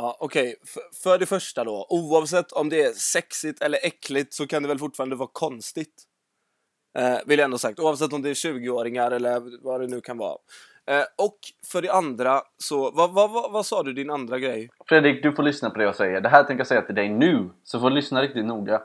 Ja, 0.00 0.16
okej. 0.20 0.56
F- 0.62 0.98
för 1.02 1.18
det 1.18 1.26
första 1.26 1.64
då, 1.64 1.86
oavsett 1.90 2.52
om 2.52 2.68
det 2.68 2.82
är 2.82 2.92
sexigt 2.92 3.62
eller 3.62 3.78
äckligt 3.86 4.34
så 4.34 4.46
kan 4.46 4.62
det 4.62 4.68
väl 4.68 4.78
fortfarande 4.78 5.16
vara 5.16 5.28
konstigt. 5.32 5.94
Eh, 6.98 7.18
vill 7.26 7.38
jag 7.38 7.44
ändå 7.44 7.58
sagt, 7.58 7.80
oavsett 7.80 8.12
om 8.12 8.22
det 8.22 8.30
är 8.30 8.34
20-åringar 8.34 9.10
eller 9.10 9.64
vad 9.64 9.80
det 9.80 9.86
nu 9.86 10.00
kan 10.00 10.18
vara. 10.18 10.36
Eh, 10.86 11.02
och 11.26 11.38
för 11.66 11.82
det 11.82 11.88
andra 11.92 12.40
så, 12.58 12.90
vad, 12.90 13.10
vad, 13.14 13.30
vad, 13.30 13.52
vad 13.52 13.66
sa 13.66 13.82
du 13.82 13.92
din 13.92 14.10
andra 14.10 14.38
grej? 14.38 14.70
Fredrik, 14.88 15.22
du 15.22 15.32
får 15.32 15.42
lyssna 15.42 15.70
på 15.70 15.78
det 15.78 15.84
jag 15.84 15.96
säger. 15.96 16.20
Det 16.20 16.28
här 16.28 16.44
tänker 16.44 16.60
jag 16.60 16.66
säga 16.66 16.82
till 16.82 16.94
dig 16.94 17.08
nu, 17.08 17.48
så 17.64 17.80
får 17.80 17.90
du 17.90 17.96
lyssna 17.96 18.22
riktigt 18.22 18.44
noga. 18.46 18.82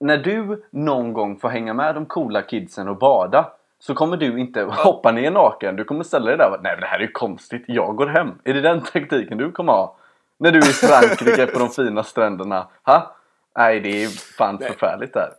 När 0.00 0.18
du 0.18 0.64
någon 0.70 1.12
gång 1.12 1.38
får 1.38 1.48
hänga 1.48 1.74
med 1.74 1.94
de 1.94 2.06
coola 2.06 2.42
kidsen 2.42 2.88
och 2.88 2.96
bada 2.98 3.52
så 3.78 3.94
kommer 3.94 4.16
du 4.16 4.40
inte 4.40 4.62
hoppa 4.62 5.12
ner 5.12 5.30
naken. 5.30 5.76
Du 5.76 5.84
kommer 5.84 6.04
ställa 6.04 6.26
dig 6.26 6.36
där 6.38 6.44
och 6.44 6.50
bara, 6.50 6.60
Nej 6.62 6.76
det 6.80 6.86
här 6.86 6.96
är 6.98 7.02
ju 7.02 7.12
konstigt, 7.12 7.64
jag 7.66 7.96
går 7.96 8.06
hem. 8.06 8.28
Är 8.44 8.54
det 8.54 8.60
den 8.60 8.80
taktiken 8.92 9.38
du 9.38 9.52
kommer 9.52 9.72
ha? 9.72 9.96
När 10.42 10.52
du 10.52 10.58
är 10.58 10.70
i 10.70 10.72
Frankrike 10.72 11.46
på 11.46 11.58
de 11.58 11.70
fina 11.70 12.04
stränderna. 12.04 12.68
Ha? 12.86 13.16
Nej, 13.58 13.80
det 13.80 14.04
är 14.04 14.08
fan 14.08 14.56
Nej. 14.60 14.68
förfärligt 14.70 15.14
där. 15.14 15.32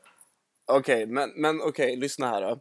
Okej, 0.72 1.06
men, 1.06 1.30
men 1.36 1.62
okej, 1.62 1.96
lyssna 1.96 2.28
här 2.28 2.42
då. 2.42 2.58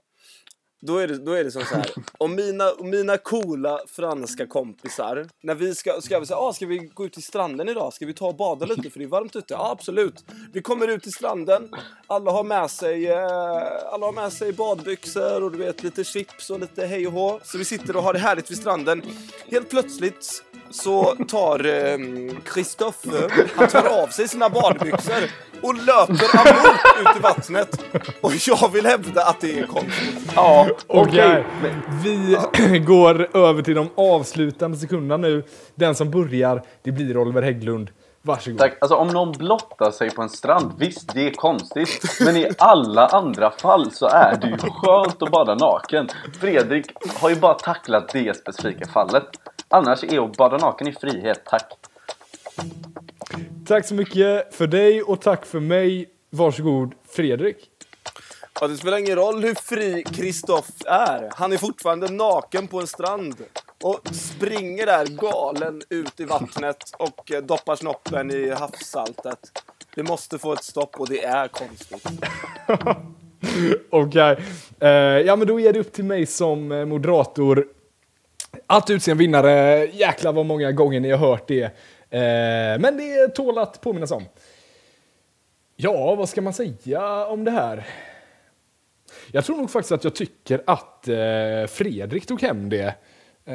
Då 0.86 0.98
är, 0.98 1.08
det, 1.08 1.18
då 1.18 1.32
är 1.32 1.44
det 1.44 1.50
som 1.50 1.62
så 1.62 1.74
här. 1.74 1.90
Om 2.18 2.34
mina, 2.34 2.70
om 2.70 2.90
mina 2.90 3.16
coola 3.16 3.80
franska 3.88 4.46
kompisar, 4.46 5.26
när 5.42 5.54
vi 5.54 5.74
ska, 5.74 6.00
ska 6.00 6.20
vi 6.20 6.26
säga, 6.26 6.38
ah, 6.38 6.52
ska 6.52 6.66
vi 6.66 6.78
gå 6.78 7.06
ut 7.06 7.12
till 7.12 7.22
stranden 7.22 7.68
idag? 7.68 7.92
Ska 7.92 8.06
vi 8.06 8.14
ta 8.14 8.26
och 8.26 8.36
bada 8.36 8.66
lite 8.66 8.90
för 8.90 8.98
det 8.98 9.04
är 9.04 9.08
varmt 9.08 9.36
ute? 9.36 9.54
Ja, 9.54 9.70
absolut. 9.70 10.24
Vi 10.52 10.62
kommer 10.62 10.88
ut 10.88 11.02
till 11.02 11.12
stranden. 11.12 11.68
Alla 12.06 12.30
har 12.30 12.44
med 12.44 12.70
sig, 12.70 13.08
eh, 13.08 13.92
alla 13.92 14.06
har 14.06 14.12
med 14.12 14.32
sig 14.32 14.52
badbyxor 14.52 15.42
och 15.42 15.52
du 15.52 15.58
vet 15.58 15.82
lite 15.82 16.04
chips 16.04 16.50
och 16.50 16.60
lite 16.60 16.86
hej 16.86 17.06
och 17.06 17.12
hå. 17.12 17.40
Så 17.42 17.58
vi 17.58 17.64
sitter 17.64 17.96
och 17.96 18.02
har 18.02 18.12
det 18.12 18.18
härligt 18.18 18.50
vid 18.50 18.58
stranden. 18.58 19.02
Helt 19.50 19.70
plötsligt 19.70 20.44
så 20.72 21.14
tar 21.28 21.66
eh, 21.66 21.98
Kristoffer, 22.44 23.32
han 23.56 23.68
tar 23.68 24.02
av 24.02 24.06
sig 24.06 24.28
sina 24.28 24.48
badbyxor 24.48 25.30
och 25.62 25.74
löper 25.74 26.38
amok 26.40 26.76
ut 27.00 27.16
i 27.16 27.20
vattnet. 27.22 27.84
Och 28.20 28.32
jag 28.46 28.72
vill 28.72 28.86
hävda 28.86 29.24
att 29.24 29.40
det 29.40 29.58
är 29.58 29.66
konstigt. 29.66 30.32
Ja, 30.36 30.68
Okej, 30.86 31.44
okej. 31.60 31.74
vi 32.04 32.38
går 32.86 33.36
över 33.36 33.62
till 33.62 33.74
de 33.74 33.88
avslutande 33.94 34.76
sekunderna 34.76 35.16
nu. 35.16 35.44
Den 35.74 35.94
som 35.94 36.10
börjar, 36.10 36.62
det 36.82 36.92
blir 36.92 37.16
Oliver 37.16 37.42
Hägglund. 37.42 37.90
Varsågod. 38.24 38.58
Tack. 38.58 38.72
Alltså 38.80 38.96
om 38.96 39.08
någon 39.08 39.32
blottar 39.32 39.90
sig 39.90 40.10
på 40.10 40.22
en 40.22 40.28
strand, 40.28 40.72
visst 40.78 41.14
det 41.14 41.26
är 41.26 41.30
konstigt. 41.30 42.20
Men 42.20 42.36
i 42.36 42.50
alla 42.58 43.06
andra 43.06 43.50
fall 43.50 43.90
så 43.92 44.06
är 44.06 44.36
det 44.40 44.46
ju 44.46 44.56
skönt 44.56 45.22
att 45.22 45.30
bada 45.30 45.54
naken. 45.54 46.08
Fredrik 46.40 46.86
har 47.20 47.30
ju 47.30 47.36
bara 47.36 47.54
tacklat 47.54 48.08
det 48.12 48.36
specifika 48.36 48.86
fallet. 48.88 49.24
Annars 49.74 50.04
är 50.04 50.24
att 50.24 50.36
bada 50.36 50.58
naken 50.58 50.88
i 50.88 50.92
frihet, 50.92 51.42
tack. 51.44 51.72
Tack 53.66 53.86
så 53.86 53.94
mycket 53.94 54.54
för 54.54 54.66
dig 54.66 55.02
och 55.02 55.20
tack 55.20 55.46
för 55.46 55.60
mig. 55.60 56.10
Varsågod 56.30 56.94
Fredrik. 57.08 57.56
Ja, 58.60 58.68
det 58.68 58.76
spelar 58.76 58.98
ingen 58.98 59.16
roll 59.16 59.42
hur 59.42 59.54
fri 59.54 60.04
Kristoff 60.04 60.70
är. 60.86 61.30
Han 61.34 61.52
är 61.52 61.56
fortfarande 61.56 62.12
naken 62.12 62.68
på 62.68 62.80
en 62.80 62.86
strand 62.86 63.34
och 63.82 64.00
springer 64.12 64.86
där 64.86 65.06
galen 65.06 65.82
ut 65.88 66.20
i 66.20 66.24
vattnet 66.24 66.92
och 66.98 67.32
eh, 67.32 67.42
doppar 67.42 67.76
snoppen 67.76 68.30
i 68.30 68.50
havssaltet. 68.50 69.62
Det 69.94 70.02
måste 70.02 70.38
få 70.38 70.52
ett 70.52 70.64
stopp 70.64 71.00
och 71.00 71.08
det 71.08 71.24
är 71.24 71.48
konstigt. 71.48 72.06
Okej. 73.90 74.44
Eh, 74.80 74.88
ja, 74.98 75.36
men 75.36 75.46
då 75.46 75.60
är 75.60 75.72
det 75.72 75.80
upp 75.80 75.92
till 75.92 76.04
mig 76.04 76.26
som 76.26 76.72
eh, 76.72 76.84
moderator 76.84 77.66
att 78.66 78.90
utse 78.90 79.10
en 79.10 79.18
vinnare. 79.18 79.86
Jäklar 79.86 80.32
vad 80.32 80.46
många 80.46 80.72
gånger 80.72 81.00
ni 81.00 81.10
har 81.10 81.18
hört 81.18 81.48
det. 81.48 81.64
Eh, 82.10 82.80
men 82.80 82.96
det 82.96 83.28
tål 83.34 83.58
att 83.58 83.80
påminnas 83.80 84.10
om. 84.10 84.24
Ja, 85.76 86.14
vad 86.14 86.28
ska 86.28 86.40
man 86.42 86.52
säga 86.52 87.26
om 87.26 87.44
det 87.44 87.50
här? 87.50 87.86
Jag 89.32 89.44
tror 89.44 89.56
nog 89.56 89.70
faktiskt 89.70 89.92
att 89.92 90.04
jag 90.04 90.14
tycker 90.14 90.62
att 90.66 91.08
eh, 91.08 91.66
Fredrik 91.68 92.26
tog 92.26 92.42
hem 92.42 92.68
det. 92.68 92.94
Eh, 93.44 93.54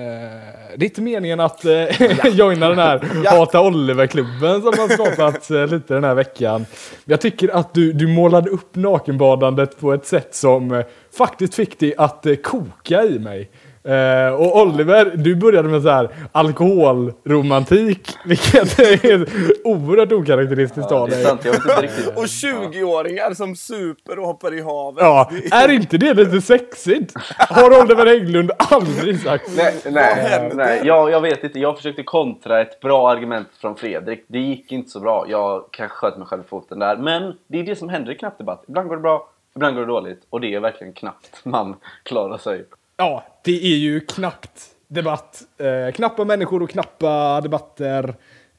det 0.77 0.83
är 0.83 0.83
inte 0.83 1.01
meningen 1.01 1.39
att 1.39 1.65
eh, 1.65 2.25
joina 2.31 2.69
den 2.69 2.79
här 2.79 3.07
Ja. 3.23 3.31
Hata 3.31 3.62
Oliver-klubben 3.62 4.62
som 4.62 4.73
har 4.77 4.89
skapats 4.89 5.51
eh, 5.51 5.67
lite 5.67 5.93
den 5.93 6.03
här 6.03 6.15
veckan. 6.15 6.65
Jag 7.05 7.21
tycker 7.21 7.49
att 7.49 7.73
du, 7.73 7.93
du 7.93 8.07
målade 8.07 8.49
upp 8.49 8.75
nakenbadandet 8.75 9.79
på 9.79 9.93
ett 9.93 10.05
sätt 10.05 10.36
som 10.36 10.71
eh, 10.71 10.86
faktiskt 11.17 11.55
fick 11.55 11.79
dig 11.79 11.93
att 11.97 12.25
eh, 12.25 12.36
koka 12.36 13.03
i 13.03 13.19
mig. 13.19 13.49
Eh, 13.88 14.34
och 14.34 14.62
Oliver, 14.62 15.12
du 15.15 15.36
började 15.36 15.69
med 15.69 15.82
så 15.82 15.89
här 15.89 16.10
alkoholromantik, 16.32 18.17
vilket 18.26 18.80
är 18.80 19.28
oerhört 19.63 20.12
okaraktäristiskt 20.12 20.91
Ja, 20.91 21.00
av 21.00 21.10
dig. 21.10 21.26
Och 22.15 22.26
20-åringar 22.26 23.34
som 23.34 23.56
super 23.56 24.19
och 24.19 24.28
hoppar 24.28 24.54
i 24.54 24.62
havet. 24.62 25.04
Ja, 25.04 25.32
är 25.52 25.71
inte 25.71 25.97
det 25.97 26.13
lite 26.13 26.41
sexigt? 26.41 27.13
Har 27.38 27.84
Oliver 27.84 28.06
Hägglund 28.06 28.52
aldrig 28.58 29.19
sagt. 29.19 29.52
Nej, 29.58 29.73
nej, 29.86 30.52
nej. 30.54 30.82
Jag, 30.84 31.12
jag 31.12 31.21
vet 31.21 31.43
inte. 31.43 31.60
Jag 31.60 31.78
försökte 31.78 32.04
kontra 32.04 32.62
ett 32.62 32.80
bra 32.80 33.12
argument 33.12 33.47
från 33.62 33.76
Fredrik. 33.76 34.26
Det 34.28 34.39
gick 34.39 34.71
inte 34.71 34.89
så 34.89 35.00
bra. 35.00 35.26
Jag 35.30 35.65
kanske 35.71 35.95
sköt 35.97 36.17
mig 36.17 36.28
själv 36.28 36.41
i 36.45 36.47
foten 36.47 36.80
där. 36.80 36.97
Men 36.97 37.34
det 37.47 37.60
är 37.60 37.63
det 37.63 37.76
som 37.76 37.89
händer 37.89 38.12
i 38.12 38.15
knappdebatt. 38.15 38.63
Ibland 38.67 38.88
går 38.89 38.95
det 38.95 39.02
bra, 39.02 39.30
ibland 39.56 39.76
går 39.76 39.82
det 39.82 39.88
dåligt. 39.88 40.21
Och 40.30 40.41
det 40.41 40.54
är 40.54 40.60
verkligen 40.60 40.93
knappt 40.93 41.45
man 41.45 41.76
klarar 42.04 42.38
sig. 42.38 42.65
Ja, 42.97 43.23
det 43.43 43.51
är 43.65 43.77
ju 43.77 43.99
knappt 43.99 44.75
debatt. 44.88 45.43
Eh, 45.57 45.93
knappa 45.93 46.25
människor 46.25 46.63
och 46.63 46.69
knappa 46.69 47.41
debatter. 47.41 48.03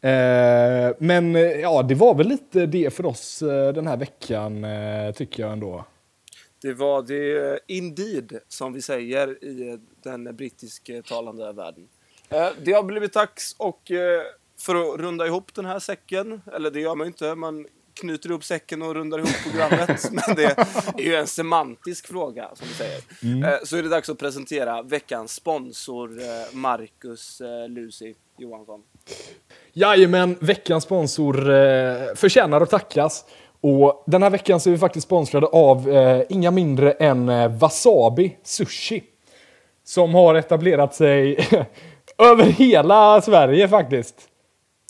Eh, 0.01 0.94
men 0.98 1.37
eh, 1.37 1.42
ja, 1.42 1.83
det 1.83 1.94
var 1.94 2.14
väl 2.14 2.29
lite 2.29 2.66
det 2.66 2.94
för 2.94 3.07
oss 3.07 3.42
eh, 3.42 3.72
den 3.72 3.87
här 3.87 3.96
veckan, 3.96 4.64
eh, 4.64 5.12
tycker 5.12 5.42
jag 5.42 5.53
ändå. 5.53 5.85
Det 6.62 6.72
var 6.72 7.03
det 7.03 7.53
eh, 7.53 7.59
indeed, 7.66 8.38
som 8.48 8.72
vi 8.72 8.83
säger 8.83 9.44
i 9.44 9.68
eh, 9.68 9.74
den 10.03 10.37
brittisktalande 10.37 11.53
världen. 11.53 11.88
Eh, 12.29 12.48
Det 12.64 12.72
har 12.72 12.83
blivit 12.83 13.12
dags 13.12 13.57
och 13.59 13.90
eh, 13.90 14.22
för 14.61 14.74
att 14.94 15.01
runda 15.01 15.27
ihop 15.27 15.55
den 15.55 15.64
här 15.64 15.79
säcken, 15.79 16.42
eller 16.55 16.70
det 16.70 16.81
gör 16.81 16.94
man 16.94 17.05
ju 17.05 17.09
inte, 17.09 17.35
man 17.35 17.66
knyter 18.00 18.30
ihop 18.30 18.44
säcken 18.44 18.82
och 18.82 18.94
rundar 18.94 19.18
ihop 19.18 19.37
programmet. 19.50 20.11
men 20.12 20.37
det 20.37 20.44
är 20.96 21.02
ju 21.02 21.14
en 21.14 21.26
semantisk 21.26 22.06
fråga, 22.06 22.50
som 22.54 22.66
du 22.68 22.74
säger. 22.74 23.52
Eh, 23.52 23.58
så 23.64 23.76
är 23.76 23.82
det 23.82 23.88
dags 23.88 24.08
att 24.08 24.18
presentera 24.18 24.82
veckans 24.82 25.32
sponsor, 25.32 26.20
eh, 26.20 26.26
Marcus 26.56 27.40
eh, 27.40 27.68
Lucy 27.68 28.14
Johansson. 28.38 28.82
Jajamän, 29.72 30.37
veckans 30.40 30.84
sponsor 30.84 31.34
förtjänar 32.14 32.61
att 32.61 32.70
tackas. 32.70 33.24
Och 33.61 34.04
den 34.06 34.22
här 34.22 34.30
veckan 34.30 34.61
så 34.61 34.70
är 34.70 34.72
vi 34.72 34.78
faktiskt 34.78 35.06
sponsrade 35.06 35.46
av 35.46 35.90
eh, 35.90 36.22
inga 36.28 36.50
mindre 36.50 36.92
än 36.92 37.58
Wasabi 37.58 38.37
Sushi. 38.42 39.02
Som 39.84 40.14
har 40.14 40.34
etablerat 40.34 40.94
sig 40.94 41.38
över 42.18 42.44
hela 42.44 43.20
Sverige 43.20 43.68
faktiskt. 43.68 44.14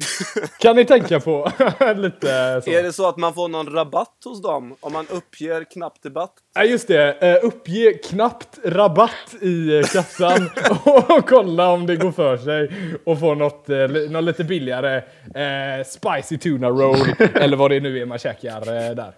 kan 0.59 0.77
ni 0.77 0.85
tänka 0.85 1.21
på 1.21 1.53
lite 1.97 2.61
så. 2.65 2.71
Är 2.71 2.83
det 2.83 2.93
så 2.93 3.09
att 3.09 3.17
man 3.17 3.35
får 3.35 3.49
någon 3.49 3.75
rabatt 3.75 4.17
hos 4.25 4.43
dem 4.43 4.77
om 4.81 4.93
man 4.93 5.07
uppger 5.11 5.65
knappt 5.65 6.03
debatt? 6.03 6.33
Ja 6.55 6.65
just 6.65 6.89
det, 6.89 7.13
eh, 7.13 7.47
uppge 7.47 7.93
knappt 7.93 8.59
rabatt 8.65 9.35
i 9.41 9.79
eh, 9.79 9.83
kassan 9.85 10.51
och 11.09 11.29
kolla 11.29 11.69
om 11.71 11.87
det 11.87 11.97
går 11.97 12.13
för 12.13 12.37
sig 12.37 12.71
och 13.05 13.21
få 13.21 13.35
något, 13.35 13.69
eh, 13.69 13.79
något 14.11 14.25
lite 14.25 14.45
billigare 14.45 14.97
eh, 15.35 15.85
spicy 15.87 16.39
tuna 16.39 16.69
roll 16.69 17.15
eller 17.35 17.57
vad 17.57 17.71
det 17.71 17.81
nu 17.81 17.99
är 17.99 18.07
man 18.07 18.19
käkar 18.19 18.61
eh, 18.61 18.95
där. 18.95 19.15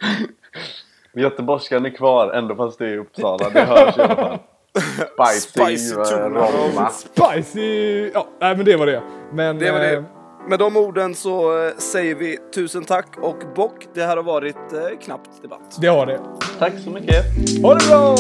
Göteborgskan 1.15 1.87
är 1.87 1.91
kvar 1.91 2.33
ändå 2.33 2.55
fast 2.57 2.79
det 2.79 2.85
är 2.85 2.93
i 2.93 2.99
Uppsala. 2.99 3.51
Det 3.51 3.61
hörs 3.61 3.99
i 3.99 4.01
alla 4.01 4.17
fall. 4.17 4.39
Spicy, 5.07 5.77
Spicy 5.79 5.95
tuna 5.95 6.41
Roma. 6.41 6.91
Spicy, 6.91 8.11
ja 8.15 8.27
nej 8.41 8.57
men 8.57 8.65
det 8.65 8.77
var 8.77 8.87
det. 8.87 9.03
Men, 9.33 9.59
Det 9.59 9.73
var 9.73 9.81
det. 9.81 10.05
Med 10.49 10.59
de 10.59 10.77
orden 10.77 11.15
så 11.15 11.67
eh, 11.67 11.73
säger 11.77 12.15
vi 12.15 12.39
tusen 12.55 12.85
tack 12.85 13.07
och 13.23 13.37
bock. 13.57 13.87
Det 13.95 14.03
här 14.03 14.17
har 14.17 14.25
varit 14.25 14.57
eh, 14.73 14.99
knappt 15.05 15.43
debatt. 15.43 15.79
det 15.81 15.87
har 15.87 16.07
det. 16.07 16.21
Tack 16.59 16.73
så 16.85 16.91
mycket. 16.91 17.25
Ha 17.63 17.75
det 17.75 17.87
bra! 17.89 18.17